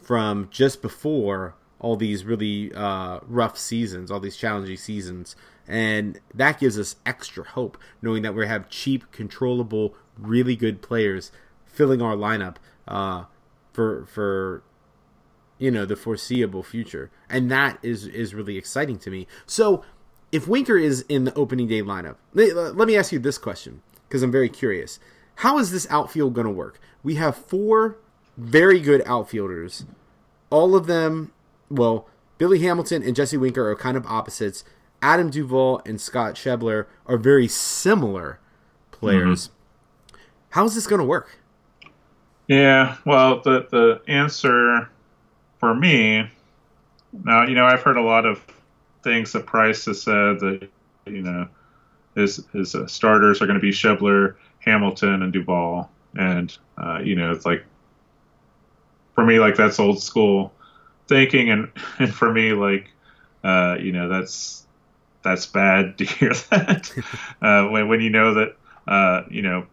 from 0.00 0.48
just 0.50 0.82
before 0.82 1.56
all 1.78 1.96
these 1.96 2.24
really 2.24 2.72
uh, 2.74 3.20
rough 3.26 3.58
seasons, 3.58 4.10
all 4.10 4.20
these 4.20 4.36
challenging 4.36 4.76
seasons. 4.76 5.36
And 5.68 6.20
that 6.32 6.60
gives 6.60 6.78
us 6.78 6.96
extra 7.04 7.44
hope, 7.44 7.76
knowing 8.00 8.22
that 8.22 8.34
we 8.34 8.46
have 8.46 8.68
cheap, 8.68 9.10
controllable, 9.10 9.94
really 10.16 10.56
good 10.56 10.80
players 10.80 11.32
filling 11.66 12.00
our 12.00 12.16
lineup 12.16 12.56
uh, 12.88 13.24
for 13.72 14.06
for 14.06 14.62
you 15.58 15.70
know 15.70 15.84
the 15.84 15.96
foreseeable 15.96 16.62
future, 16.62 17.10
and 17.28 17.50
that 17.50 17.78
is 17.82 18.06
is 18.06 18.34
really 18.34 18.56
exciting 18.56 18.98
to 19.00 19.10
me. 19.10 19.26
So, 19.44 19.84
if 20.32 20.48
Winker 20.48 20.78
is 20.78 21.04
in 21.08 21.24
the 21.24 21.34
opening 21.34 21.68
day 21.68 21.82
lineup, 21.82 22.16
let 22.32 22.88
me 22.88 22.96
ask 22.96 23.12
you 23.12 23.18
this 23.18 23.38
question 23.38 23.82
because 24.08 24.22
I'm 24.22 24.32
very 24.32 24.48
curious. 24.48 24.98
How 25.36 25.58
is 25.58 25.70
this 25.70 25.86
outfield 25.90 26.34
going 26.34 26.46
to 26.46 26.52
work? 26.52 26.80
We 27.02 27.16
have 27.16 27.36
four 27.36 27.98
very 28.36 28.80
good 28.80 29.02
outfielders, 29.06 29.84
all 30.50 30.74
of 30.74 30.86
them. 30.86 31.32
Well, 31.70 32.08
Billy 32.38 32.60
Hamilton 32.60 33.02
and 33.02 33.16
Jesse 33.16 33.36
Winker 33.36 33.68
are 33.70 33.76
kind 33.76 33.96
of 33.96 34.06
opposites. 34.06 34.64
Adam 35.02 35.30
Duvall 35.30 35.82
and 35.84 36.00
Scott 36.00 36.34
Schebler 36.34 36.86
are 37.06 37.16
very 37.16 37.48
similar 37.48 38.38
players. 38.90 39.48
Mm-hmm. 39.48 40.16
How's 40.50 40.74
this 40.74 40.86
going 40.86 41.00
to 41.00 41.06
work? 41.06 41.38
Yeah, 42.48 42.96
well, 43.04 43.40
the 43.40 43.66
the 43.70 44.00
answer 44.06 44.88
for 45.58 45.74
me 45.74 46.30
now, 47.24 47.46
you 47.46 47.54
know, 47.54 47.64
I've 47.64 47.82
heard 47.82 47.96
a 47.96 48.02
lot 48.02 48.26
of 48.26 48.44
things 49.02 49.32
that 49.32 49.46
Price 49.46 49.84
has 49.86 50.02
said 50.02 50.40
that 50.40 50.68
you 51.06 51.22
know 51.22 51.48
his 52.14 52.44
his 52.52 52.74
uh, 52.74 52.86
starters 52.86 53.40
are 53.40 53.46
going 53.46 53.58
to 53.58 53.60
be 53.60 53.70
Schebler, 53.70 54.36
Hamilton, 54.60 55.22
and 55.22 55.32
Duvall, 55.32 55.90
and 56.16 56.56
uh, 56.78 56.98
you 56.98 57.14
know, 57.16 57.32
it's 57.32 57.46
like 57.46 57.64
for 59.14 59.24
me, 59.24 59.38
like 59.38 59.56
that's 59.56 59.78
old 59.78 60.02
school 60.02 60.52
thinking, 61.08 61.50
and 61.50 61.70
and 61.98 62.14
for 62.14 62.32
me, 62.32 62.52
like 62.52 62.90
uh, 63.44 63.76
you 63.80 63.92
know, 63.92 64.08
that's 64.08 64.66
that's 65.22 65.46
bad 65.46 65.98
to 65.98 66.04
hear 66.04 66.34
that 66.50 66.90
uh, 67.42 67.68
when 67.68 67.88
when 67.88 68.00
you 68.00 68.10
know 68.10 68.34
that 68.34 68.56
uh, 68.86 69.22
you 69.30 69.42
know 69.42 69.66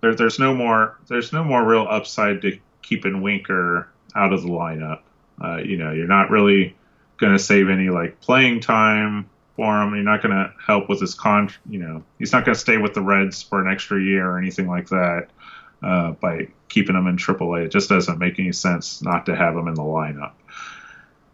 there, 0.00 0.14
there's 0.14 0.38
no 0.38 0.54
more 0.54 0.98
there's 1.08 1.32
no 1.32 1.44
more 1.44 1.64
real 1.64 1.86
upside 1.88 2.42
to 2.42 2.58
keeping 2.82 3.22
Winker 3.22 3.88
out 4.14 4.32
of 4.32 4.42
the 4.42 4.48
lineup. 4.48 5.00
Uh, 5.42 5.58
you 5.58 5.76
know, 5.76 5.92
you're 5.92 6.06
not 6.06 6.30
really 6.30 6.74
going 7.18 7.32
to 7.32 7.38
save 7.38 7.68
any 7.68 7.90
like 7.90 8.20
playing 8.20 8.60
time 8.60 9.28
for 9.54 9.82
him. 9.82 9.94
You're 9.94 10.04
not 10.04 10.22
going 10.22 10.34
to 10.34 10.52
help 10.64 10.88
with 10.88 11.00
his 11.00 11.14
con. 11.14 11.50
You 11.68 11.80
know, 11.80 12.04
he's 12.18 12.32
not 12.32 12.44
going 12.44 12.54
to 12.54 12.60
stay 12.60 12.78
with 12.78 12.94
the 12.94 13.02
Reds 13.02 13.42
for 13.42 13.60
an 13.60 13.70
extra 13.70 14.00
year 14.00 14.28
or 14.28 14.38
anything 14.38 14.66
like 14.66 14.88
that 14.88 15.28
uh, 15.82 16.12
by 16.12 16.48
keeping 16.68 16.96
him 16.96 17.06
in 17.06 17.16
AAA. 17.16 17.66
It 17.66 17.72
just 17.72 17.88
doesn't 17.88 18.18
make 18.18 18.38
any 18.38 18.52
sense 18.52 19.02
not 19.02 19.26
to 19.26 19.36
have 19.36 19.56
him 19.56 19.68
in 19.68 19.74
the 19.74 19.82
lineup. 19.82 20.32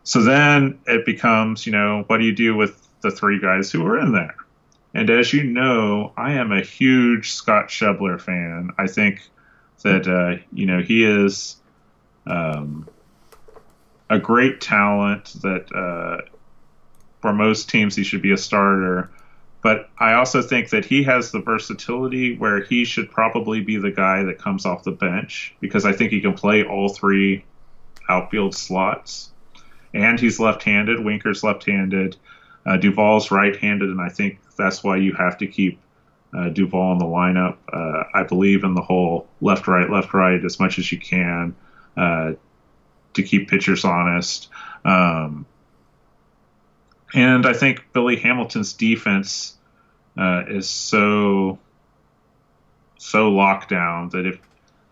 So 0.03 0.23
then 0.23 0.81
it 0.87 1.07
becomes, 1.07 1.67
you 1.67 1.73
know, 1.73 2.05
what 2.07 2.19
do 2.19 2.25
you 2.25 2.35
do 2.35 2.55
with 2.55 2.81
the 3.01 3.11
three 3.11 3.41
guys 3.41 3.71
who 3.71 3.87
are 3.87 3.99
in 3.99 4.13
there? 4.13 4.37
And 4.93 5.11
as 5.11 5.33
you 5.33 5.43
know, 5.43 6.13
I 6.17 6.35
am 6.35 6.53
a 6.53 6.61
huge 6.61 7.33
Scott 7.33 7.69
Schebler 7.69 8.21
fan. 8.21 8.71
I 8.79 8.87
think 8.87 9.29
that 9.83 10.07
uh, 10.07 10.43
you 10.53 10.67
know 10.67 10.81
he 10.81 11.05
is 11.05 11.57
um, 12.27 12.89
a 14.09 14.19
great 14.19 14.61
talent. 14.61 15.35
That 15.43 15.73
uh, 15.75 16.29
for 17.21 17.33
most 17.33 17.69
teams 17.69 17.97
he 17.97 18.05
should 18.05 18.23
be 18.23 18.33
a 18.33 18.37
starter. 18.37 19.11
But 19.65 19.89
I 19.99 20.13
also 20.13 20.43
think 20.43 20.69
that 20.71 20.85
he 20.85 21.05
has 21.05 21.31
the 21.31 21.41
versatility 21.41 22.37
where 22.37 22.63
he 22.63 22.85
should 22.85 23.11
probably 23.11 23.63
be 23.63 23.79
the 23.79 23.91
guy 23.91 24.23
that 24.25 24.37
comes 24.37 24.67
off 24.67 24.85
the 24.85 24.93
bench 24.93 25.57
because 25.59 25.87
I 25.87 25.93
think 25.93 26.13
he 26.13 26.21
can 26.21 26.35
play 26.35 26.65
all 26.65 26.91
three 26.91 27.47
outfield 28.07 28.55
slots. 28.55 29.31
And 29.95 30.21
he's 30.21 30.39
left-handed. 30.39 31.03
Winker's 31.03 31.43
left-handed. 31.43 32.15
Uh, 32.67 32.77
Duvall's 32.77 33.31
right-handed, 33.31 33.89
and 33.89 34.03
I 34.03 34.11
think 34.11 34.39
that's 34.55 34.85
why 34.85 34.99
you 34.99 35.15
have 35.15 35.39
to 35.39 35.47
keep 35.47 35.81
uh, 36.37 36.51
Duvall 36.51 36.93
in 36.93 36.99
the 36.99 37.07
lineup. 37.07 37.57
Uh, 37.73 38.05
I 38.13 38.25
believe 38.25 38.65
in 38.65 38.75
the 38.75 38.83
whole 38.83 39.29
left, 39.41 39.67
right, 39.67 39.89
left, 39.89 40.13
right 40.13 40.45
as 40.45 40.61
much 40.61 40.79
as 40.79 40.93
you 40.93 40.99
can 40.99 41.57
uh, 41.97 42.33
to 43.15 43.23
keep 43.23 43.49
pitchers 43.49 43.87
honest. 43.87 44.51
Um, 44.85 45.47
and 47.15 47.47
I 47.47 47.55
think 47.55 47.85
Billy 47.93 48.17
Hamilton's 48.17 48.73
defense 48.75 49.57
uh, 50.19 50.45
is 50.49 50.69
so 50.69 51.59
so 52.99 53.31
locked 53.31 53.69
down 53.71 54.11
that 54.11 54.27
if 54.27 54.39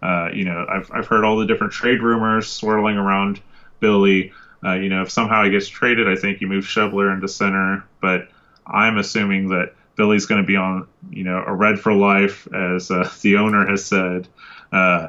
uh, 0.02 0.30
you 0.34 0.44
know, 0.44 0.66
I've 0.68 0.90
I've 0.92 1.06
heard 1.06 1.24
all 1.24 1.36
the 1.38 1.46
different 1.46 1.72
trade 1.72 2.02
rumors 2.02 2.48
swirling 2.48 2.96
around 2.96 3.40
Billy. 3.80 4.32
Uh, 4.64 4.74
you 4.74 4.88
know, 4.88 5.02
if 5.02 5.10
somehow 5.10 5.44
he 5.44 5.50
gets 5.50 5.68
traded, 5.68 6.08
I 6.08 6.16
think 6.16 6.40
you 6.40 6.48
move 6.48 6.64
Schebler 6.64 7.12
into 7.14 7.28
center. 7.28 7.84
But 8.00 8.28
I'm 8.66 8.98
assuming 8.98 9.48
that 9.50 9.74
Billy's 9.96 10.26
going 10.26 10.42
to 10.42 10.46
be 10.46 10.56
on, 10.56 10.88
you 11.10 11.24
know, 11.24 11.42
a 11.46 11.52
red 11.52 11.78
for 11.78 11.92
life, 11.92 12.48
as 12.52 12.90
uh, 12.90 13.08
the 13.22 13.36
owner 13.36 13.66
has 13.66 13.84
said. 13.84 14.28
Uh, 14.72 15.08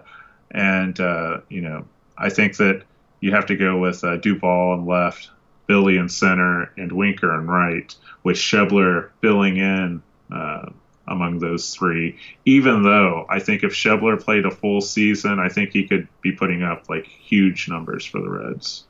and, 0.51 0.99
uh, 0.99 1.39
you 1.49 1.61
know, 1.61 1.85
I 2.17 2.29
think 2.29 2.57
that 2.57 2.83
you 3.19 3.31
have 3.31 3.47
to 3.47 3.55
go 3.55 3.79
with 3.79 4.03
uh, 4.03 4.17
Duvall 4.17 4.75
and 4.75 4.85
left, 4.85 5.29
Billy 5.67 5.97
in 5.97 6.09
center, 6.09 6.71
and 6.77 6.91
Winker 6.91 7.33
and 7.33 7.47
right, 7.47 7.93
with 8.23 8.37
Schebler 8.37 9.09
filling 9.21 9.57
in 9.57 10.01
uh, 10.31 10.69
among 11.07 11.39
those 11.39 11.73
three. 11.73 12.17
Even 12.45 12.83
though 12.83 13.25
I 13.29 13.39
think 13.39 13.63
if 13.63 13.73
Schebler 13.73 14.21
played 14.21 14.45
a 14.45 14.51
full 14.51 14.81
season, 14.81 15.39
I 15.39 15.49
think 15.49 15.71
he 15.71 15.87
could 15.87 16.07
be 16.21 16.31
putting 16.31 16.63
up 16.63 16.89
like 16.89 17.05
huge 17.05 17.67
numbers 17.69 18.05
for 18.05 18.21
the 18.21 18.29
Reds. 18.29 18.85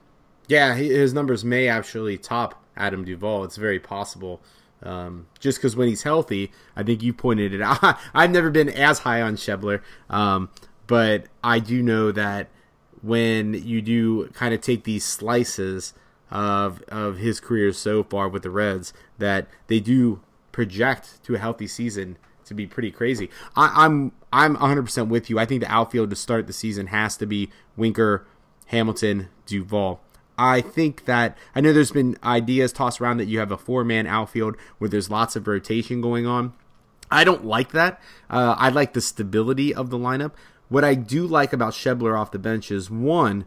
Yeah, 0.47 0.75
his 0.75 1.13
numbers 1.13 1.45
may 1.45 1.67
actually 1.67 2.17
top 2.17 2.61
Adam 2.75 3.05
Duvall. 3.05 3.43
It's 3.43 3.57
very 3.57 3.79
possible. 3.79 4.41
Um, 4.81 5.27
just 5.39 5.59
because 5.59 5.75
when 5.75 5.87
he's 5.87 6.03
healthy, 6.03 6.51
I 6.75 6.83
think 6.83 7.01
you 7.01 7.13
pointed 7.13 7.53
it 7.53 7.61
out. 7.61 7.79
I've 8.13 8.31
never 8.31 8.49
been 8.49 8.69
as 8.69 8.99
high 8.99 9.21
on 9.21 9.37
Schebler, 9.37 9.81
um, 10.09 10.49
but 10.87 11.25
I 11.43 11.59
do 11.59 11.81
know 11.81 12.11
that 12.11 12.49
when 13.01 13.53
you 13.53 13.81
do 13.81 14.27
kind 14.29 14.53
of 14.53 14.61
take 14.61 14.83
these 14.83 15.05
slices 15.05 15.93
of 16.33 16.81
of 16.89 17.19
his 17.19 17.39
career 17.39 17.71
so 17.71 18.03
far 18.03 18.27
with 18.27 18.43
the 18.43 18.49
Reds, 18.49 18.91
that 19.19 19.47
they 19.67 19.79
do 19.79 20.19
project 20.51 21.23
to 21.23 21.35
a 21.35 21.39
healthy 21.39 21.67
season 21.67 22.17
to 22.45 22.53
be 22.53 22.67
pretty 22.67 22.91
crazy. 22.91 23.29
I, 23.55 23.85
I'm 23.85 24.11
I'm 24.33 24.57
100% 24.57 25.07
with 25.07 25.29
you. 25.29 25.39
I 25.39 25.45
think 25.45 25.61
the 25.61 25.71
outfield 25.71 26.09
to 26.09 26.15
start 26.15 26.47
the 26.47 26.53
season 26.53 26.87
has 26.87 27.15
to 27.17 27.25
be 27.25 27.51
Winker, 27.77 28.25
Hamilton, 28.65 29.29
Duvall. 29.45 30.01
I 30.37 30.61
think 30.61 31.05
that 31.05 31.37
I 31.53 31.61
know 31.61 31.71
there's 31.71 31.91
been 31.91 32.17
ideas 32.23 32.73
tossed 32.73 32.99
around 32.99 33.17
that 33.17 33.25
you 33.25 33.37
have 33.37 33.51
a 33.51 33.57
four 33.57 33.83
man 33.83 34.07
outfield 34.07 34.57
where 34.79 34.89
there's 34.89 35.11
lots 35.11 35.35
of 35.35 35.47
rotation 35.47 36.01
going 36.01 36.25
on. 36.25 36.53
I 37.11 37.23
don't 37.23 37.45
like 37.45 37.71
that. 37.73 38.01
Uh, 38.27 38.55
I 38.57 38.69
like 38.69 38.93
the 38.93 39.01
stability 39.01 39.73
of 39.73 39.91
the 39.91 39.99
lineup. 39.99 40.31
What 40.69 40.83
I 40.83 40.95
do 40.95 41.27
like 41.27 41.53
about 41.53 41.73
Schebler 41.73 42.19
off 42.19 42.31
the 42.31 42.39
bench 42.39 42.71
is 42.71 42.89
one, 42.89 43.45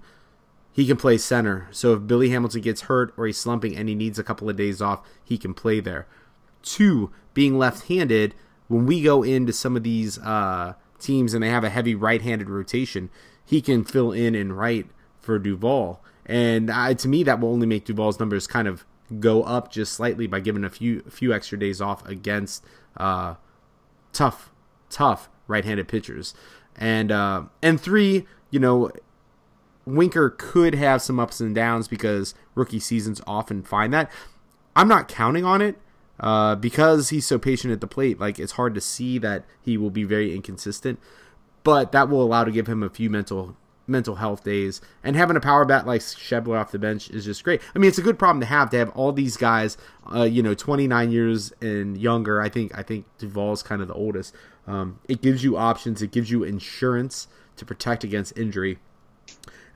he 0.76 0.86
can 0.86 0.98
play 0.98 1.16
center. 1.16 1.68
So 1.70 1.94
if 1.94 2.06
Billy 2.06 2.28
Hamilton 2.28 2.60
gets 2.60 2.82
hurt 2.82 3.14
or 3.16 3.26
he's 3.26 3.38
slumping 3.38 3.74
and 3.74 3.88
he 3.88 3.94
needs 3.94 4.18
a 4.18 4.22
couple 4.22 4.50
of 4.50 4.56
days 4.56 4.82
off, 4.82 5.00
he 5.24 5.38
can 5.38 5.54
play 5.54 5.80
there. 5.80 6.06
Two, 6.62 7.10
being 7.32 7.56
left 7.56 7.88
handed, 7.88 8.34
when 8.68 8.84
we 8.84 9.00
go 9.00 9.22
into 9.22 9.54
some 9.54 9.74
of 9.74 9.84
these 9.84 10.18
uh, 10.18 10.74
teams 10.98 11.32
and 11.32 11.42
they 11.42 11.48
have 11.48 11.64
a 11.64 11.70
heavy 11.70 11.94
right 11.94 12.20
handed 12.20 12.50
rotation, 12.50 13.08
he 13.42 13.62
can 13.62 13.84
fill 13.84 14.12
in 14.12 14.34
and 14.34 14.58
right 14.58 14.86
for 15.18 15.38
Duvall. 15.38 16.04
And 16.26 16.68
uh, 16.68 16.92
to 16.92 17.08
me, 17.08 17.22
that 17.22 17.40
will 17.40 17.54
only 17.54 17.66
make 17.66 17.86
Duvall's 17.86 18.20
numbers 18.20 18.46
kind 18.46 18.68
of 18.68 18.84
go 19.18 19.44
up 19.44 19.72
just 19.72 19.94
slightly 19.94 20.26
by 20.26 20.40
giving 20.40 20.62
a 20.62 20.68
few 20.68 21.02
a 21.06 21.10
few 21.10 21.32
extra 21.32 21.58
days 21.58 21.80
off 21.80 22.06
against 22.06 22.62
uh, 22.98 23.36
tough, 24.12 24.52
tough 24.90 25.30
right-handed 25.46 25.88
pitchers. 25.88 26.34
And 26.74 27.10
uh, 27.10 27.44
and 27.62 27.80
three, 27.80 28.26
you 28.50 28.60
know, 28.60 28.90
Winker 29.86 30.30
could 30.30 30.74
have 30.74 31.00
some 31.00 31.20
ups 31.20 31.40
and 31.40 31.54
downs 31.54 31.88
because 31.88 32.34
rookie 32.54 32.80
seasons 32.80 33.20
often 33.26 33.62
find 33.62 33.94
that. 33.94 34.10
I'm 34.74 34.88
not 34.88 35.08
counting 35.08 35.44
on 35.44 35.62
it 35.62 35.76
uh, 36.20 36.56
because 36.56 37.10
he's 37.10 37.26
so 37.26 37.38
patient 37.38 37.72
at 37.72 37.80
the 37.80 37.86
plate. 37.86 38.20
Like 38.20 38.38
it's 38.38 38.52
hard 38.52 38.74
to 38.74 38.80
see 38.80 39.18
that 39.18 39.44
he 39.62 39.78
will 39.78 39.90
be 39.90 40.04
very 40.04 40.34
inconsistent, 40.34 40.98
but 41.62 41.92
that 41.92 42.08
will 42.08 42.22
allow 42.22 42.44
to 42.44 42.50
give 42.50 42.66
him 42.66 42.82
a 42.82 42.90
few 42.90 43.08
mental 43.08 43.56
mental 43.88 44.16
health 44.16 44.42
days. 44.42 44.80
And 45.04 45.14
having 45.14 45.36
a 45.36 45.40
power 45.40 45.64
bat 45.64 45.86
like 45.86 46.00
Schebler 46.00 46.60
off 46.60 46.72
the 46.72 46.78
bench 46.78 47.08
is 47.10 47.24
just 47.24 47.44
great. 47.44 47.60
I 47.74 47.78
mean, 47.78 47.88
it's 47.88 47.98
a 47.98 48.02
good 48.02 48.18
problem 48.18 48.40
to 48.40 48.46
have 48.46 48.70
to 48.70 48.78
have 48.78 48.90
all 48.90 49.12
these 49.12 49.36
guys, 49.36 49.76
uh, 50.12 50.24
you 50.24 50.42
know, 50.42 50.54
29 50.54 51.12
years 51.12 51.52
and 51.60 51.96
younger. 51.96 52.42
I 52.42 52.48
think 52.48 52.76
I 52.76 52.82
think 52.82 53.06
Duvall's 53.18 53.62
kind 53.62 53.80
of 53.80 53.88
the 53.88 53.94
oldest. 53.94 54.34
Um, 54.66 54.98
it 55.08 55.22
gives 55.22 55.44
you 55.44 55.56
options. 55.56 56.02
It 56.02 56.10
gives 56.10 56.30
you 56.30 56.42
insurance 56.42 57.28
to 57.56 57.64
protect 57.64 58.02
against 58.02 58.36
injury. 58.36 58.78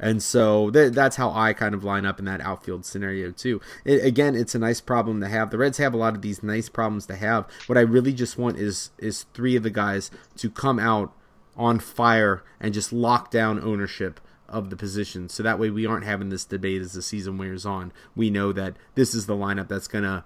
And 0.01 0.23
so 0.23 0.71
th- 0.71 0.93
that's 0.93 1.17
how 1.17 1.31
I 1.31 1.53
kind 1.53 1.75
of 1.75 1.85
line 1.85 2.07
up 2.07 2.19
in 2.19 2.25
that 2.25 2.41
outfield 2.41 2.87
scenario 2.87 3.31
too. 3.31 3.61
It, 3.85 4.03
again, 4.05 4.35
it's 4.35 4.55
a 4.55 4.59
nice 4.59 4.81
problem 4.81 5.21
to 5.21 5.29
have. 5.29 5.51
The 5.51 5.59
Reds 5.59 5.79
have 5.79 5.93
a 5.93 5.99
lot 5.99 6.15
of 6.15 6.23
these 6.23 6.43
nice 6.43 6.71
problems 6.71 7.07
to 7.07 7.17
have. 7.17 7.47
What 7.67 7.77
I 7.79 7.83
really 7.83 8.15
just 8.15 8.39
want 8.39 8.57
is 8.57 8.91
is 8.99 9.27
three 9.35 9.55
of 9.57 9.63
the 9.63 9.71
guys 9.71 10.11
to 10.39 10.51
come 10.51 10.79
out 10.79 11.13
on 11.57 11.79
fire 11.79 12.43
and 12.59 12.73
just 12.73 12.93
lock 12.93 13.31
down 13.31 13.61
ownership 13.63 14.21
of 14.49 14.71
the 14.71 14.77
position. 14.77 15.29
So 15.29 15.43
that 15.43 15.59
way 15.59 15.71
we 15.71 15.87
aren't 15.87 16.07
having 16.07 16.31
this 16.31 16.45
debate 16.45 16.81
as 16.81 16.95
the 16.95 17.03
season 17.03 17.39
wears 17.39 17.67
on. 17.67 17.93
We 18.17 18.31
know 18.31 18.53
that 18.53 18.77
this 18.95 19.15
is 19.15 19.27
the 19.27 19.37
lineup 19.37 19.69
that's 19.69 19.87
going 19.87 20.05
to 20.05 20.25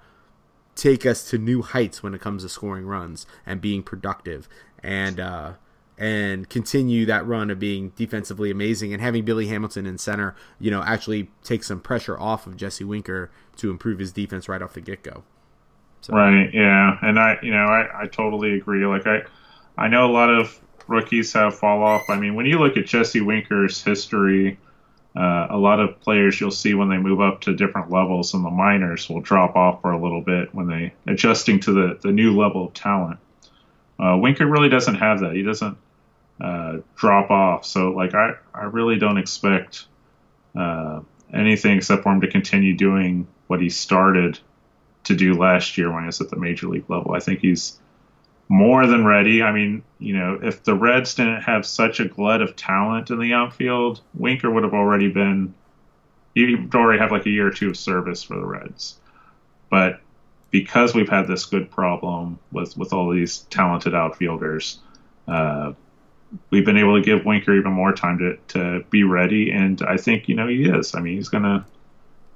take 0.77 1.05
us 1.05 1.29
to 1.31 1.39
new 1.39 1.63
heights 1.63 2.03
when 2.03 2.15
it 2.15 2.21
comes 2.21 2.43
to 2.43 2.49
scoring 2.49 2.87
runs 2.87 3.27
and 3.45 3.61
being 3.61 3.83
productive 3.83 4.49
and 4.83 5.21
uh, 5.21 5.53
and 5.96 6.48
continue 6.48 7.07
that 7.07 7.26
run 7.26 7.50
of 7.50 7.59
being 7.59 7.90
defensively 7.96 8.50
amazing 8.50 8.92
and 8.92 9.00
having 9.00 9.24
Billy 9.24 9.46
Hamilton 9.46 9.87
in 9.87 9.98
center, 9.98 10.35
you 10.59 10.70
know, 10.70 10.83
actually 10.83 11.30
take 11.42 11.62
some 11.62 11.80
pressure 11.80 12.18
off 12.18 12.46
of 12.46 12.57
Jesse 12.57 12.85
Winker 12.85 13.30
to 13.57 13.70
improve 13.70 13.98
his 13.98 14.12
defense 14.12 14.48
right 14.48 14.61
off 14.61 14.72
the 14.72 14.80
get 14.80 15.02
go. 15.02 15.22
So. 16.00 16.14
Right. 16.14 16.52
Yeah. 16.52 16.98
And 17.00 17.18
I, 17.18 17.38
you 17.42 17.52
know, 17.52 17.64
I, 17.64 18.02
I 18.02 18.07
totally 18.09 18.54
agree. 18.54 18.85
Like 18.85 19.07
I, 19.07 19.22
I 19.78 19.88
know 19.88 20.11
a 20.11 20.12
lot 20.12 20.30
of 20.30 20.61
rookies 20.87 21.33
have 21.33 21.57
fall 21.57 21.83
off. 21.83 22.11
I 22.11 22.16
mean, 22.16 22.35
when 22.35 22.46
you 22.46 22.59
look 22.59 22.76
at 22.76 22.87
Jesse 22.87 23.20
Winker's 23.20 23.83
history, 23.83 24.59
uh, 25.16 25.46
a 25.50 25.57
lot 25.57 25.78
of 25.78 26.00
players 26.00 26.40
you'll 26.40 26.50
see 26.50 26.74
when 26.74 26.88
they 26.88 26.98
move 26.98 27.20
up 27.20 27.40
to 27.42 27.54
different 27.54 27.90
levels 27.90 28.35
in 28.35 28.42
the 28.42 28.50
minors 28.50 29.09
will 29.09 29.20
drop 29.20 29.54
off 29.54 29.80
for 29.80 29.92
a 29.92 30.02
little 30.02 30.20
bit 30.20 30.52
when 30.52 30.66
they 30.66 30.92
adjusting 31.07 31.61
to 31.61 31.72
the, 31.72 31.98
the 32.02 32.11
new 32.11 32.37
level 32.37 32.66
of 32.66 32.74
talent. 32.74 33.18
Uh, 33.98 34.16
Winker 34.20 34.44
really 34.44 34.68
doesn't 34.68 34.96
have 34.96 35.20
that. 35.20 35.35
He 35.35 35.42
doesn't 35.42 35.78
uh, 36.40 36.79
drop 36.97 37.31
off. 37.31 37.64
So 37.64 37.90
like 37.90 38.14
I, 38.14 38.35
I 38.55 38.64
really 38.64 38.99
don't 38.99 39.18
expect 39.18 39.87
uh, 40.57 41.01
anything 41.33 41.77
except 41.77 42.03
for 42.03 42.12
him 42.12 42.20
to 42.20 42.29
continue 42.29 42.77
doing 42.77 43.27
what 43.47 43.61
he 43.61 43.68
started 43.68 44.38
to 45.05 45.14
do 45.14 45.35
last 45.35 45.77
year 45.77 45.92
when 45.92 46.05
he 46.05 46.07
was 46.07 46.20
at 46.20 46.31
the 46.31 46.37
major 46.37 46.68
league 46.68 46.88
level. 46.88 47.12
I 47.12 47.20
think 47.20 47.40
he's 47.40 47.79
more 48.49 48.87
than 48.87 49.05
ready. 49.05 49.42
I 49.42 49.53
mean, 49.53 49.83
you 49.99 50.16
know, 50.16 50.38
if 50.42 50.64
the 50.64 50.75
Reds 50.75 51.14
didn't 51.14 51.42
have 51.42 51.66
such 51.66 52.01
a 52.01 52.07
glut 52.07 52.42
of 52.42 52.57
talent 52.57 53.11
in 53.11 53.18
the 53.18 53.33
outfield, 53.33 54.01
Winker 54.14 54.51
would 54.51 54.64
have 54.64 54.75
already 54.75 55.11
been. 55.11 55.55
Would 56.37 56.75
already 56.75 56.99
have 56.99 57.12
like 57.12 57.27
a 57.27 57.31
year 57.31 57.47
or 57.47 57.53
two 57.53 57.68
of 57.70 57.77
service 57.77 58.25
for 58.25 58.35
the 58.35 58.44
Reds, 58.44 58.99
but 59.70 60.01
because 60.51 60.92
we've 60.92 61.09
had 61.09 61.29
this 61.29 61.47
good 61.47 61.70
problem 61.70 62.40
with 62.51 62.77
with 62.77 62.92
all 62.92 63.11
these 63.11 63.38
talented 63.51 63.94
outfielders, 63.94 64.81
uh, 65.29 65.75
we've 66.51 66.64
been 66.64 66.79
able 66.79 66.97
to 66.97 67.03
give 67.03 67.25
Winker 67.25 67.55
even 67.55 67.73
more 67.73 67.92
time 67.92 68.18
to 68.18 68.37
to 68.59 68.85
be 68.90 69.05
ready, 69.05 69.51
and 69.51 69.81
I 69.83 69.97
think 69.97 70.29
you 70.29 70.35
know 70.35 70.47
he 70.47 70.64
is. 70.64 70.94
I 70.94 71.01
mean, 71.01 71.16
he's 71.16 71.29
gonna 71.29 71.66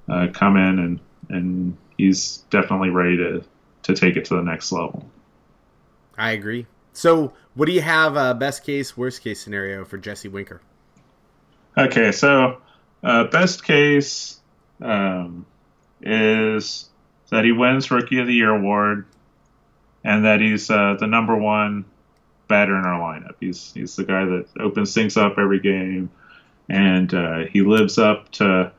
uh, 0.07 0.27
come 0.33 0.57
in 0.57 0.79
and 0.79 0.99
and 1.29 1.77
he's 1.97 2.37
definitely 2.49 2.89
ready 2.89 3.17
to 3.17 3.43
to 3.83 3.93
take 3.93 4.15
it 4.15 4.25
to 4.25 4.35
the 4.35 4.43
next 4.43 4.71
level. 4.71 5.09
I 6.17 6.31
agree. 6.31 6.65
So, 6.93 7.33
what 7.53 7.67
do 7.67 7.71
you 7.71 7.81
have 7.81 8.17
uh, 8.17 8.33
best 8.33 8.63
case, 8.65 8.97
worst 8.97 9.21
case 9.21 9.41
scenario 9.41 9.85
for 9.85 9.97
Jesse 9.97 10.27
Winker? 10.27 10.61
Okay, 11.77 12.11
so 12.11 12.61
uh, 13.03 13.25
best 13.25 13.63
case 13.63 14.39
um, 14.81 15.45
is 16.01 16.89
that 17.29 17.45
he 17.45 17.51
wins 17.51 17.89
Rookie 17.89 18.19
of 18.19 18.27
the 18.27 18.33
Year 18.33 18.49
award, 18.49 19.05
and 20.03 20.25
that 20.25 20.41
he's 20.41 20.69
uh, 20.69 20.97
the 20.99 21.07
number 21.07 21.37
one 21.37 21.85
batter 22.49 22.77
in 22.77 22.83
our 22.83 22.99
lineup. 22.99 23.35
He's 23.39 23.71
he's 23.73 23.95
the 23.95 24.03
guy 24.03 24.25
that 24.25 24.47
opens 24.59 24.93
things 24.93 25.15
up 25.15 25.37
every 25.37 25.61
game, 25.61 26.09
and 26.67 27.13
uh, 27.13 27.45
he 27.45 27.61
lives 27.61 27.97
up 27.97 28.29
to 28.33 28.73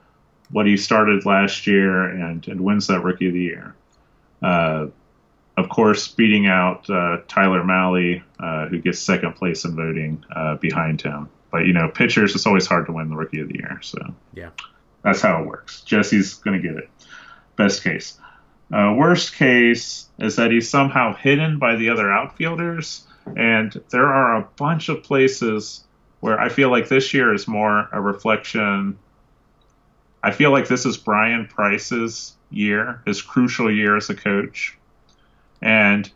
what 0.51 0.67
he 0.67 0.77
started 0.77 1.25
last 1.25 1.67
year 1.67 2.05
and, 2.05 2.47
and 2.49 2.61
wins 2.61 2.89
that 2.89 3.03
Rookie 3.03 3.29
of 3.29 3.33
the 3.33 3.41
Year. 3.41 3.75
Uh, 4.43 4.89
of 5.57 5.69
course, 5.69 6.09
beating 6.09 6.47
out 6.47 6.89
uh, 6.91 7.19
Tyler 7.29 7.63
Mahle, 7.63 8.23
uh, 8.39 8.67
who 8.67 8.79
gets 8.79 8.99
second 8.99 9.35
place 9.35 9.65
in 9.65 9.77
voting 9.77 10.25
uh, 10.35 10.57
behind 10.57 11.01
him. 11.01 11.29
But 11.51 11.67
you 11.67 11.73
know, 11.73 11.89
pitchers, 11.89 12.35
it's 12.35 12.47
always 12.47 12.67
hard 12.67 12.87
to 12.87 12.93
win 12.93 13.09
the 13.09 13.17
Rookie 13.17 13.41
of 13.41 13.49
the 13.49 13.59
Year. 13.59 13.79
So 13.83 13.99
yeah, 14.35 14.51
that's 15.03 15.21
how 15.21 15.43
it 15.43 15.47
works. 15.47 15.83
Jesse's 15.83 16.35
going 16.35 16.61
to 16.61 16.69
get 16.69 16.77
it. 16.77 16.91
Best 17.57 17.83
case. 17.83 18.19
Uh, 18.73 18.95
worst 18.97 19.35
case 19.35 20.07
is 20.19 20.37
that 20.37 20.53
he's 20.53 20.71
somehow 20.71 21.15
hidden 21.15 21.59
by 21.59 21.75
the 21.77 21.91
other 21.91 22.11
outfielders, 22.11 23.05
and 23.37 23.81
there 23.91 24.07
are 24.07 24.37
a 24.37 24.49
bunch 24.57 24.89
of 24.89 25.03
places 25.03 25.85
where 26.21 26.39
I 26.39 26.49
feel 26.49 26.71
like 26.71 26.89
this 26.89 27.15
year 27.15 27.33
is 27.33 27.49
more 27.49 27.89
a 27.93 28.01
reflection. 28.01 28.99
I 30.23 30.33
feel 30.33 30.51
like 30.51 30.69
this 30.69 30.85
is 30.85 30.97
Bryan 30.97 31.47
Price's 31.47 32.35
year, 32.51 33.03
his 33.07 33.23
crucial 33.23 33.73
year 33.73 33.97
as 33.97 34.11
a 34.11 34.15
coach 34.15 34.77
and 35.63 36.11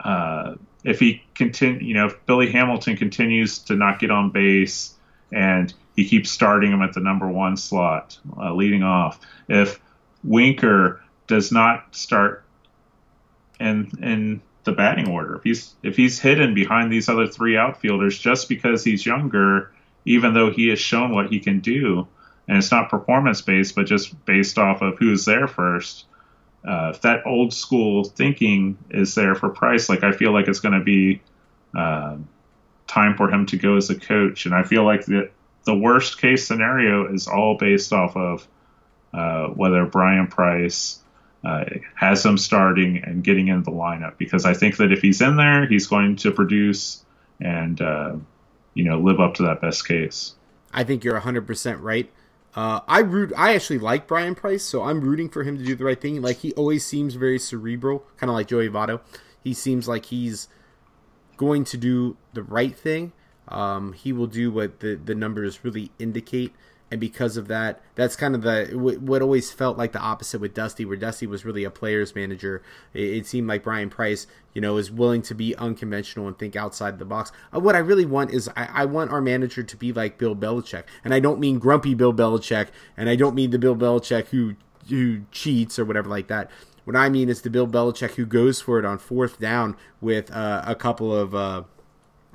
uh, 0.00 0.54
if 0.84 1.00
he 1.00 1.22
continue, 1.34 1.88
you 1.88 1.94
know, 1.94 2.06
if 2.06 2.26
Billy 2.26 2.50
Hamilton 2.50 2.96
continues 2.96 3.58
to 3.60 3.74
not 3.74 3.98
get 3.98 4.10
on 4.10 4.30
base 4.30 4.94
and 5.32 5.72
he 5.96 6.06
keeps 6.06 6.30
starting 6.30 6.72
him 6.72 6.82
at 6.82 6.92
the 6.92 7.00
number 7.00 7.28
one 7.28 7.56
slot, 7.56 8.18
uh, 8.38 8.54
leading 8.54 8.82
off, 8.82 9.20
if 9.48 9.80
Winker 10.22 11.02
does 11.26 11.50
not 11.50 11.94
start 11.94 12.44
and 13.58 13.98
in 14.00 14.40
the 14.66 14.72
batting 14.72 15.08
order, 15.08 15.36
if 15.36 15.42
he's 15.42 15.74
if 15.82 15.96
he's 15.96 16.20
hidden 16.20 16.52
behind 16.52 16.92
these 16.92 17.08
other 17.08 17.26
three 17.26 17.56
outfielders 17.56 18.18
just 18.18 18.48
because 18.48 18.84
he's 18.84 19.06
younger, 19.06 19.72
even 20.04 20.34
though 20.34 20.50
he 20.50 20.68
has 20.68 20.78
shown 20.78 21.12
what 21.12 21.30
he 21.30 21.40
can 21.40 21.60
do, 21.60 22.06
and 22.46 22.58
it's 22.58 22.70
not 22.70 22.90
performance 22.90 23.40
based, 23.40 23.74
but 23.74 23.86
just 23.86 24.24
based 24.26 24.58
off 24.58 24.82
of 24.82 24.98
who's 24.98 25.24
there 25.24 25.48
first 25.48 26.04
uh, 26.66 26.90
if 26.92 27.02
that 27.02 27.24
old 27.26 27.54
school 27.54 28.02
thinking 28.04 28.76
is 28.90 29.14
there 29.14 29.36
for 29.36 29.48
Price, 29.48 29.88
like 29.88 30.02
I 30.02 30.10
feel 30.10 30.32
like 30.32 30.48
it's 30.48 30.58
going 30.58 30.76
to 30.76 30.84
be 30.84 31.22
uh, 31.76 32.16
time 32.88 33.16
for 33.16 33.30
him 33.30 33.46
to 33.46 33.56
go 33.56 33.76
as 33.76 33.88
a 33.88 33.94
coach, 33.94 34.46
and 34.46 34.54
I 34.54 34.64
feel 34.64 34.84
like 34.84 35.06
the 35.06 35.30
the 35.64 35.74
worst 35.74 36.20
case 36.20 36.46
scenario 36.46 37.12
is 37.12 37.28
all 37.28 37.56
based 37.56 37.92
off 37.92 38.16
of 38.16 38.46
uh, 39.14 39.46
whether 39.48 39.84
Bryan 39.84 40.26
Price 40.26 41.00
uh, 41.46 41.64
has 41.94 42.24
him 42.24 42.36
starting 42.36 43.04
and 43.04 43.22
getting 43.22 43.46
in 43.46 43.62
the 43.62 43.70
lineup, 43.70 44.18
because 44.18 44.44
I 44.44 44.52
think 44.52 44.78
that 44.78 44.90
if 44.90 45.00
he's 45.00 45.20
in 45.20 45.36
there, 45.36 45.64
he's 45.64 45.86
going 45.86 46.16
to 46.16 46.32
produce 46.32 47.04
and 47.40 47.80
uh, 47.80 48.16
you 48.74 48.82
know 48.82 48.98
live 48.98 49.20
up 49.20 49.34
to 49.34 49.44
that 49.44 49.60
best 49.60 49.86
case. 49.86 50.34
I 50.72 50.82
think 50.82 51.04
you're 51.04 51.18
100% 51.20 51.80
right. 51.80 52.10
Uh, 52.56 52.80
I 52.88 52.98
root. 53.00 53.32
I 53.36 53.54
actually 53.54 53.78
like 53.78 54.08
Bryan 54.08 54.34
Price, 54.34 54.64
so 54.64 54.82
I'm 54.82 55.00
rooting 55.00 55.28
for 55.28 55.44
him 55.44 55.56
to 55.56 55.64
do 55.64 55.76
the 55.76 55.84
right 55.84 56.00
thing. 56.00 56.20
Like 56.20 56.38
he 56.38 56.52
always 56.54 56.84
seems 56.84 57.14
very 57.14 57.38
cerebral, 57.38 58.04
kind 58.16 58.28
of 58.28 58.34
like 58.34 58.48
Joey 58.48 58.68
Votto. 58.68 59.00
He 59.44 59.54
seems 59.54 59.86
like 59.86 60.06
he's 60.06 60.48
going 61.36 61.62
to 61.64 61.76
do 61.76 62.16
the 62.32 62.42
right 62.42 62.76
thing. 62.76 63.12
Um, 63.46 63.92
he 63.92 64.12
will 64.12 64.26
do 64.26 64.50
what 64.50 64.80
the 64.80 64.96
the 64.96 65.14
numbers 65.14 65.64
really 65.64 65.92
indicate 66.00 66.52
and 66.90 67.00
because 67.00 67.36
of 67.36 67.48
that, 67.48 67.80
that's 67.96 68.14
kind 68.14 68.34
of 68.34 68.42
the 68.42 68.70
what 68.74 69.20
always 69.20 69.50
felt 69.50 69.76
like 69.76 69.92
the 69.92 69.98
opposite 69.98 70.40
with 70.40 70.54
Dusty, 70.54 70.84
where 70.84 70.96
Dusty 70.96 71.26
was 71.26 71.44
really 71.44 71.64
a 71.64 71.70
player's 71.70 72.14
manager. 72.14 72.62
It, 72.94 73.26
seemed 73.26 73.48
like 73.48 73.64
Bryan 73.64 73.90
Price, 73.90 74.28
you 74.54 74.60
know, 74.60 74.76
is 74.76 74.90
willing 74.90 75.22
to 75.22 75.34
be 75.34 75.56
unconventional 75.56 76.28
and 76.28 76.38
think 76.38 76.54
outside 76.54 77.00
the 77.00 77.04
box. 77.04 77.32
Uh, 77.52 77.58
what 77.58 77.74
I 77.74 77.80
really 77.80 78.06
want 78.06 78.30
is 78.30 78.48
I, 78.56 78.68
I, 78.72 78.84
want 78.84 79.10
our 79.10 79.20
manager 79.20 79.64
to 79.64 79.76
be 79.76 79.92
like 79.92 80.16
Bill 80.16 80.36
Belichick, 80.36 80.84
and 81.04 81.12
I 81.12 81.18
don't 81.18 81.40
mean 81.40 81.58
grumpy 81.58 81.94
Bill 81.94 82.14
Belichick, 82.14 82.68
and 82.96 83.10
I 83.10 83.16
don't 83.16 83.34
mean 83.34 83.50
the 83.50 83.58
Bill 83.58 83.76
Belichick 83.76 84.26
who 84.28 84.54
who 84.88 85.22
cheats 85.32 85.80
or 85.80 85.84
whatever 85.84 86.08
like 86.08 86.28
that. 86.28 86.50
What 86.84 86.94
I 86.94 87.08
mean 87.08 87.28
is 87.28 87.42
the 87.42 87.50
Bill 87.50 87.66
Belichick 87.66 88.12
who 88.12 88.26
goes 88.26 88.60
for 88.60 88.78
it 88.78 88.84
on 88.84 88.98
fourth 88.98 89.40
down 89.40 89.76
with 90.00 90.30
uh, 90.30 90.62
a 90.64 90.76
couple 90.76 91.12
of. 91.12 91.34
Uh, 91.34 91.62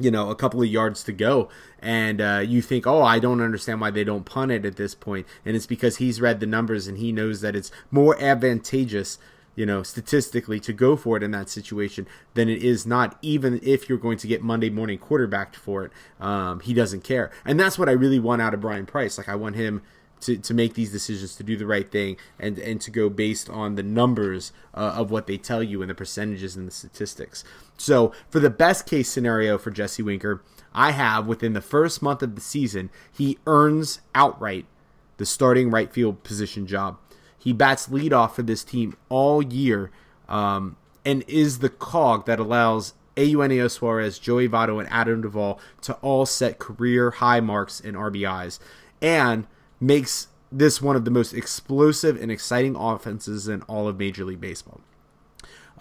you 0.03 0.11
know, 0.11 0.29
a 0.29 0.35
couple 0.35 0.61
of 0.61 0.67
yards 0.67 1.03
to 1.05 1.11
go, 1.11 1.49
and 1.79 2.21
uh, 2.21 2.43
you 2.45 2.61
think, 2.61 2.85
oh, 2.87 3.03
I 3.03 3.19
don't 3.19 3.41
understand 3.41 3.81
why 3.81 3.91
they 3.91 4.03
don't 4.03 4.25
punt 4.25 4.51
it 4.51 4.65
at 4.65 4.75
this 4.75 4.95
point, 4.95 5.27
and 5.45 5.55
it's 5.55 5.67
because 5.67 5.97
he's 5.97 6.21
read 6.21 6.39
the 6.39 6.45
numbers 6.45 6.87
and 6.87 6.97
he 6.97 7.11
knows 7.11 7.41
that 7.41 7.55
it's 7.55 7.71
more 7.89 8.19
advantageous, 8.21 9.17
you 9.55 9.65
know, 9.65 9.83
statistically 9.83 10.59
to 10.59 10.73
go 10.73 10.95
for 10.95 11.17
it 11.17 11.23
in 11.23 11.31
that 11.31 11.49
situation 11.49 12.07
than 12.33 12.49
it 12.49 12.63
is 12.63 12.85
not, 12.85 13.17
even 13.21 13.59
if 13.63 13.89
you're 13.89 13.97
going 13.97 14.17
to 14.17 14.27
get 14.27 14.41
Monday 14.41 14.69
morning 14.69 14.97
quarterbacked 14.97 15.55
for 15.55 15.85
it. 15.85 15.91
Um, 16.19 16.59
he 16.61 16.73
doesn't 16.73 17.03
care, 17.03 17.31
and 17.45 17.59
that's 17.59 17.77
what 17.77 17.89
I 17.89 17.93
really 17.93 18.19
want 18.19 18.41
out 18.41 18.53
of 18.53 18.61
Bryan 18.61 18.85
Price. 18.85 19.17
Like 19.17 19.29
I 19.29 19.35
want 19.35 19.55
him 19.55 19.81
to, 20.21 20.37
to 20.37 20.53
make 20.53 20.73
these 20.73 20.91
decisions, 20.91 21.35
to 21.35 21.43
do 21.43 21.57
the 21.57 21.65
right 21.65 21.91
thing, 21.91 22.17
and, 22.39 22.57
and 22.59 22.79
to 22.81 22.91
go 22.91 23.09
based 23.09 23.49
on 23.49 23.75
the 23.75 23.83
numbers 23.83 24.51
uh, 24.73 24.93
of 24.95 25.11
what 25.11 25.27
they 25.27 25.37
tell 25.37 25.61
you 25.61 25.81
and 25.81 25.89
the 25.89 25.95
percentages 25.95 26.55
and 26.55 26.67
the 26.67 26.71
statistics. 26.71 27.43
So, 27.77 28.13
for 28.29 28.39
the 28.39 28.49
best 28.49 28.85
case 28.85 29.09
scenario 29.09 29.57
for 29.57 29.71
Jesse 29.71 30.03
Winker, 30.03 30.43
I 30.73 30.91
have 30.91 31.27
within 31.27 31.53
the 31.53 31.61
first 31.61 32.01
month 32.01 32.21
of 32.21 32.35
the 32.35 32.41
season, 32.41 32.89
he 33.11 33.37
earns 33.45 34.01
outright 34.15 34.65
the 35.17 35.25
starting 35.25 35.69
right 35.69 35.91
field 35.91 36.23
position 36.23 36.65
job. 36.65 36.97
He 37.37 37.53
bats 37.53 37.87
leadoff 37.87 38.33
for 38.33 38.43
this 38.43 38.63
team 38.63 38.95
all 39.09 39.41
year 39.41 39.91
um, 40.29 40.77
and 41.03 41.23
is 41.27 41.59
the 41.59 41.69
cog 41.69 42.25
that 42.27 42.39
allows 42.39 42.93
Eugenio 43.17 43.67
Suarez, 43.67 44.19
Joey 44.19 44.47
Votto, 44.47 44.79
and 44.79 44.89
Adam 44.89 45.21
Duvall 45.21 45.59
to 45.81 45.93
all 45.95 46.25
set 46.25 46.59
career 46.59 47.11
high 47.11 47.39
marks 47.39 47.79
in 47.79 47.95
RBIs 47.95 48.59
and 49.01 49.47
makes 49.81 50.27
this 50.51 50.81
one 50.81 50.95
of 50.95 51.03
the 51.03 51.11
most 51.11 51.33
explosive 51.33 52.21
and 52.21 52.31
exciting 52.31 52.75
offenses 52.75 53.47
in 53.47 53.61
all 53.63 53.87
of 53.87 53.97
Major 53.97 54.23
League 54.23 54.39
Baseball. 54.41 54.81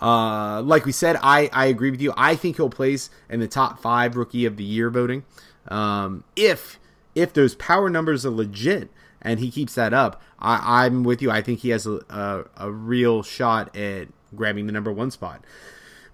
Uh, 0.00 0.62
like 0.62 0.86
we 0.86 0.92
said, 0.92 1.18
I, 1.22 1.50
I 1.52 1.66
agree 1.66 1.90
with 1.90 2.00
you. 2.00 2.14
I 2.16 2.34
think 2.34 2.56
he'll 2.56 2.70
place 2.70 3.10
in 3.28 3.40
the 3.40 3.48
top 3.48 3.80
five 3.80 4.16
rookie 4.16 4.46
of 4.46 4.56
the 4.56 4.64
year 4.64 4.88
voting. 4.88 5.24
Um, 5.68 6.24
if 6.36 6.78
if 7.14 7.32
those 7.32 7.54
power 7.56 7.90
numbers 7.90 8.24
are 8.24 8.30
legit 8.30 8.88
and 9.20 9.40
he 9.40 9.50
keeps 9.50 9.74
that 9.74 9.92
up, 9.92 10.22
I, 10.38 10.84
I'm 10.84 11.02
with 11.02 11.20
you. 11.20 11.30
I 11.30 11.42
think 11.42 11.60
he 11.60 11.70
has 11.70 11.86
a, 11.86 12.00
a, 12.08 12.44
a 12.56 12.70
real 12.70 13.22
shot 13.22 13.76
at 13.76 14.08
grabbing 14.34 14.66
the 14.66 14.72
number 14.72 14.92
one 14.92 15.10
spot. 15.10 15.44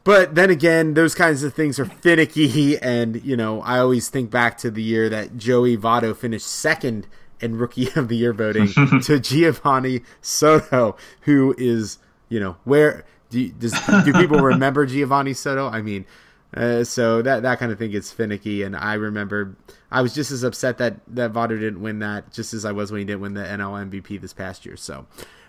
But 0.03 0.35
then 0.35 0.51
again, 0.51 0.95
those 0.95 1.15
kinds 1.15 1.43
of 1.43 1.55
things 1.55 1.79
are 1.79 1.85
finicky, 1.85 2.79
and 2.83 3.23
you 3.25 3.37
know, 3.37 3.61
I 3.63 3.79
always 3.79 4.09
think 4.09 4.31
back 4.31 4.59
to 4.59 4.71
the 4.71 4.83
year 4.83 5.09
that 5.09 5.37
Joey 5.37 5.77
Votto 5.77 6.17
finished 6.17 6.47
second 6.47 7.07
in 7.41 7.57
Rookie 7.57 7.89
of 7.97 8.09
the 8.09 8.17
Year 8.17 8.33
voting 8.33 8.67
to 8.75 9.19
Geovany 9.21 10.05
Soto, 10.21 10.97
who 11.23 11.55
is 11.59 11.99
you 12.29 12.41
know 12.41 12.57
where 12.65 13.05
do 13.31 13.49
does, 13.51 13.73
do 14.05 14.13
people 14.13 14.39
remember 14.39 14.87
Geovany 14.87 15.35
Soto? 15.37 15.69
I 15.69 15.83
mean, 15.83 16.07
uh, 16.55 16.85
so 16.85 17.23
that 17.23 17.43
that 17.43 17.59
kind 17.59 17.73
of 17.73 17.79
thing 17.79 17.91
gets 17.91 18.13
finicky, 18.13 18.63
and 18.63 18.77
I 18.77 18.95
remember 18.95 19.57
I 19.91 20.03
was 20.03 20.15
just 20.15 20.31
as 20.31 20.43
upset 20.43 20.79
that 20.79 20.97
that 21.09 21.33
Votto 21.33 21.59
didn't 21.59 21.81
win 21.81 22.01
that, 22.01 22.33
just 22.33 22.55
as 22.55 22.65
I 22.65 22.73
was 22.73 22.91
when 22.91 23.01
he 23.01 23.05
didn't 23.05 23.21
win 23.21 23.35
the 23.35 23.43
NL 23.43 23.91
MVP 23.91 24.21
this 24.21 24.33
past 24.33 24.65
year. 24.65 24.77
So, 24.77 25.07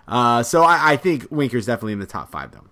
uh, 0.08 0.43
so 0.43 0.63
I, 0.63 0.93
I 0.93 0.97
think 0.97 1.28
Winker's 1.30 1.65
definitely 1.65 1.93
in 1.93 2.00
the 2.00 2.06
top 2.06 2.32
five 2.32 2.52
though. 2.52 2.65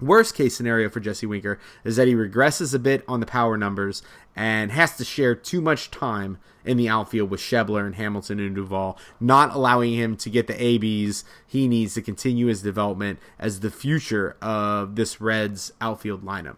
Worst 0.00 0.34
case 0.34 0.56
scenario 0.56 0.88
for 0.88 1.00
Jesse 1.00 1.26
Winker 1.26 1.58
is 1.84 1.96
that 1.96 2.08
he 2.08 2.14
regresses 2.14 2.74
a 2.74 2.78
bit 2.78 3.04
on 3.06 3.20
the 3.20 3.26
power 3.26 3.56
numbers 3.56 4.02
and 4.34 4.72
has 4.72 4.96
to 4.96 5.04
share 5.04 5.34
too 5.34 5.60
much 5.60 5.90
time 5.90 6.38
in 6.64 6.76
the 6.76 6.88
outfield 6.88 7.30
with 7.30 7.40
Schebler 7.40 7.84
and 7.84 7.94
Hamilton 7.94 8.40
and 8.40 8.54
Duvall, 8.54 8.98
not 9.18 9.54
allowing 9.54 9.94
him 9.94 10.16
to 10.16 10.30
get 10.30 10.46
the 10.46 10.62
ABs 10.62 11.24
he 11.46 11.68
needs 11.68 11.94
to 11.94 12.02
continue 12.02 12.46
his 12.46 12.62
development 12.62 13.18
as 13.38 13.60
the 13.60 13.70
future 13.70 14.36
of 14.40 14.96
this 14.96 15.20
Reds 15.20 15.72
outfield 15.80 16.24
lineup. 16.24 16.56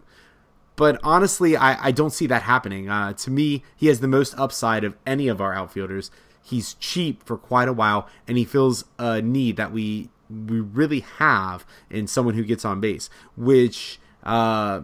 But 0.77 0.99
honestly, 1.03 1.57
I, 1.57 1.89
I 1.89 1.91
don't 1.91 2.13
see 2.13 2.27
that 2.29 2.43
happening. 2.43 2.89
Uh, 2.89 3.13
to 3.15 3.31
me, 3.31 3.63
he 3.77 3.89
has 3.89 4.01
the 4.01 4.09
most 4.09 4.39
upside 4.39 4.85
of 4.85 4.97
any 5.07 5.29
of 5.29 5.41
our 5.41 5.53
outfielders. 5.53 6.11
He's 6.43 6.75
cheap 6.75 7.23
for 7.25 7.37
quite 7.37 7.69
a 7.69 7.73
while, 7.73 8.09
and 8.27 8.39
he 8.39 8.45
fills 8.45 8.85
a 8.99 9.21
need 9.23 9.57
that 9.57 9.73
we 9.73 10.11
we 10.49 10.61
really 10.61 11.01
have 11.19 11.67
in 11.91 12.07
someone 12.07 12.35
who 12.35 12.45
gets 12.45 12.65
on 12.65 12.81
base, 12.81 13.11
which 13.37 14.01
uh, 14.23 14.83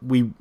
we 0.00 0.32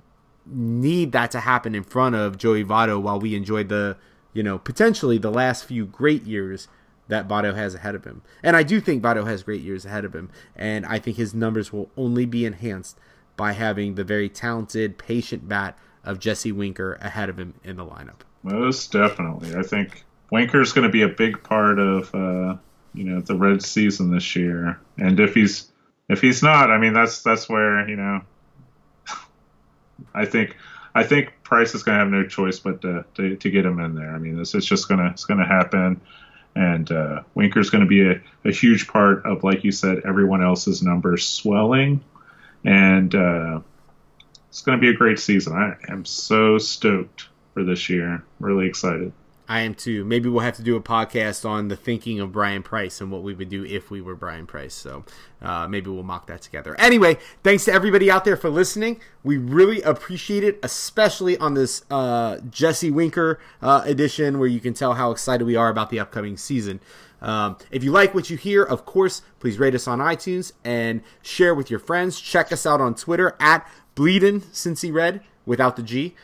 need 0.45 1.11
that 1.11 1.31
to 1.31 1.39
happen 1.39 1.75
in 1.75 1.83
front 1.83 2.15
of 2.15 2.37
Joey 2.37 2.63
Votto 2.63 3.01
while 3.01 3.19
we 3.19 3.35
enjoy 3.35 3.63
the, 3.63 3.97
you 4.33 4.43
know, 4.43 4.57
potentially 4.57 5.17
the 5.17 5.31
last 5.31 5.65
few 5.65 5.85
great 5.85 6.23
years 6.23 6.67
that 7.07 7.27
Votto 7.27 7.53
has 7.55 7.75
ahead 7.75 7.95
of 7.95 8.05
him. 8.05 8.21
And 8.41 8.55
I 8.55 8.63
do 8.63 8.79
think 8.79 9.03
Votto 9.03 9.27
has 9.27 9.43
great 9.43 9.61
years 9.61 9.85
ahead 9.85 10.05
of 10.05 10.15
him, 10.15 10.29
and 10.55 10.85
I 10.85 10.97
think 10.97 11.17
his 11.17 11.33
numbers 11.33 11.73
will 11.73 11.89
only 11.97 12.25
be 12.25 12.45
enhanced 12.45 12.97
by 13.35 13.53
having 13.53 13.95
the 13.95 14.03
very 14.03 14.29
talented, 14.29 14.97
patient 14.97 15.47
bat 15.47 15.77
of 16.03 16.19
Jesse 16.19 16.51
Winker 16.51 16.93
ahead 17.01 17.29
of 17.29 17.37
him 17.37 17.53
in 17.63 17.75
the 17.75 17.85
lineup. 17.85 18.21
Most 18.43 18.91
definitely. 18.91 19.55
I 19.55 19.61
think 19.61 20.03
Winker's 20.31 20.73
going 20.73 20.87
to 20.87 20.91
be 20.91 21.01
a 21.03 21.09
big 21.09 21.43
part 21.43 21.77
of 21.77 22.13
uh, 22.15 22.55
you 22.93 23.04
know 23.04 23.21
the 23.21 23.36
Red 23.36 23.63
season 23.63 24.12
this 24.12 24.36
year. 24.36 24.80
And 24.97 25.19
if 25.19 25.34
he's 25.34 25.71
if 26.10 26.21
he's 26.21 26.43
not, 26.43 26.71
I 26.71 26.77
mean 26.77 26.93
that's 26.93 27.21
that's 27.21 27.47
where 27.47 27.88
you 27.88 27.95
know 27.95 28.21
I 30.13 30.25
think 30.25 30.56
I 30.93 31.04
think 31.04 31.34
Price 31.43 31.73
is 31.73 31.84
going 31.84 31.97
to 31.97 31.99
have 31.99 32.12
no 32.12 32.27
choice 32.27 32.60
but 32.60 32.82
to, 32.82 33.06
to, 33.15 33.36
to 33.38 33.49
get 33.49 33.65
him 33.65 33.80
in 33.80 33.95
there. 33.95 34.13
I 34.13 34.17
mean 34.17 34.38
this 34.38 34.56
is 34.56 34.65
just 34.65 34.89
gonna 34.89 35.10
it's 35.12 35.25
gonna 35.25 35.47
happen. 35.47 36.01
And 36.54 36.91
uh, 36.91 37.23
Winker's 37.34 37.69
going 37.69 37.86
to 37.86 37.88
be 37.88 38.06
a, 38.06 38.21
a 38.43 38.51
huge 38.51 38.86
part 38.86 39.25
of, 39.25 39.45
like 39.45 39.63
you 39.63 39.71
said, 39.71 40.01
everyone 40.06 40.43
else's 40.43 40.84
numbers 40.84 41.25
swelling, 41.25 42.04
and 42.65 43.15
uh, 43.15 43.62
it's 44.49 44.62
going 44.62 44.77
to 44.77 44.82
be 44.82 44.89
a 44.89 44.93
great 44.93 45.17
season. 45.17 45.54
I 45.54 45.77
am 45.89 46.04
so 46.04 46.58
stoked 46.58 47.30
for 47.54 47.63
this 47.63 47.89
year. 47.89 48.25
Really 48.41 48.67
excited. 48.67 49.13
I 49.51 49.63
am 49.63 49.75
too. 49.75 50.05
Maybe 50.05 50.29
we'll 50.29 50.45
have 50.45 50.55
to 50.55 50.63
do 50.63 50.77
a 50.77 50.81
podcast 50.81 51.43
on 51.43 51.67
the 51.67 51.75
thinking 51.75 52.21
of 52.21 52.31
Bryan 52.31 52.63
Price 52.63 53.01
and 53.01 53.11
what 53.11 53.21
we 53.21 53.33
would 53.33 53.49
do 53.49 53.65
if 53.65 53.91
we 53.91 53.99
were 53.99 54.15
Bryan 54.15 54.47
Price. 54.47 54.73
So 54.73 55.03
uh, 55.41 55.67
maybe 55.67 55.89
we'll 55.89 56.03
mock 56.03 56.27
that 56.27 56.41
together. 56.41 56.73
Anyway, 56.79 57.17
thanks 57.43 57.65
to 57.65 57.73
everybody 57.73 58.09
out 58.09 58.23
there 58.23 58.37
for 58.37 58.49
listening. 58.49 59.01
We 59.25 59.35
really 59.35 59.81
appreciate 59.81 60.45
it, 60.45 60.57
especially 60.63 61.37
on 61.37 61.55
this 61.55 61.83
uh, 61.91 62.37
Jesse 62.49 62.91
Winker 62.91 63.41
uh, 63.61 63.81
edition 63.83 64.39
where 64.39 64.47
you 64.47 64.61
can 64.61 64.73
tell 64.73 64.93
how 64.93 65.11
excited 65.11 65.43
we 65.43 65.57
are 65.57 65.67
about 65.67 65.89
the 65.89 65.99
upcoming 65.99 66.37
season. 66.37 66.79
Um, 67.21 67.57
if 67.71 67.83
you 67.83 67.91
like 67.91 68.15
what 68.15 68.29
you 68.29 68.37
hear, 68.37 68.63
of 68.63 68.85
course, 68.85 69.21
please 69.41 69.59
rate 69.59 69.75
us 69.75 69.85
on 69.85 69.99
iTunes 69.99 70.53
and 70.63 71.01
share 71.21 71.53
with 71.53 71.69
your 71.69 71.79
friends. 71.79 72.21
Check 72.21 72.53
us 72.53 72.65
out 72.65 72.79
on 72.79 72.95
Twitter 72.95 73.35
at 73.37 73.69
Bleedin' 73.97 74.43
Cincy 74.53 74.93
Red 74.93 75.19
without 75.45 75.75
the 75.75 75.83
G 75.83 76.15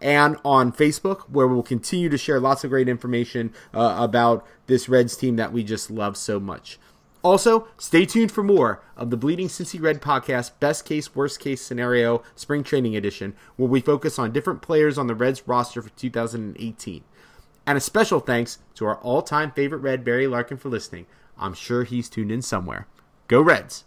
and 0.00 0.36
on 0.44 0.72
Facebook, 0.72 1.28
where 1.28 1.46
we'll 1.46 1.62
continue 1.62 2.08
to 2.08 2.18
share 2.18 2.40
lots 2.40 2.64
of 2.64 2.70
great 2.70 2.88
information 2.88 3.52
uh, 3.74 3.96
about 3.98 4.46
this 4.66 4.88
Reds 4.88 5.16
team 5.16 5.36
that 5.36 5.52
we 5.52 5.64
just 5.64 5.90
love 5.90 6.16
so 6.16 6.38
much. 6.40 6.78
Also, 7.22 7.66
stay 7.76 8.06
tuned 8.06 8.30
for 8.30 8.44
more 8.44 8.80
of 8.96 9.10
the 9.10 9.16
Bleeding 9.16 9.48
Cincy 9.48 9.82
Red 9.82 10.00
podcast, 10.00 10.52
Best 10.60 10.84
Case, 10.84 11.14
Worst 11.16 11.40
Case 11.40 11.60
Scenario 11.60 12.22
Spring 12.36 12.62
Training 12.62 12.94
Edition, 12.94 13.34
where 13.56 13.68
we 13.68 13.80
focus 13.80 14.16
on 14.16 14.32
different 14.32 14.62
players 14.62 14.96
on 14.96 15.08
the 15.08 15.14
Reds 15.14 15.42
roster 15.48 15.82
for 15.82 15.90
2018. 15.90 17.02
And 17.66 17.76
a 17.76 17.80
special 17.80 18.20
thanks 18.20 18.58
to 18.76 18.86
our 18.86 18.98
all 18.98 19.22
time 19.22 19.50
favorite 19.50 19.78
Red, 19.78 20.04
Barry 20.04 20.28
Larkin, 20.28 20.56
for 20.56 20.68
listening. 20.68 21.06
I'm 21.36 21.54
sure 21.54 21.82
he's 21.82 22.08
tuned 22.08 22.30
in 22.30 22.42
somewhere. 22.42 22.86
Go 23.26 23.40
Reds! 23.42 23.82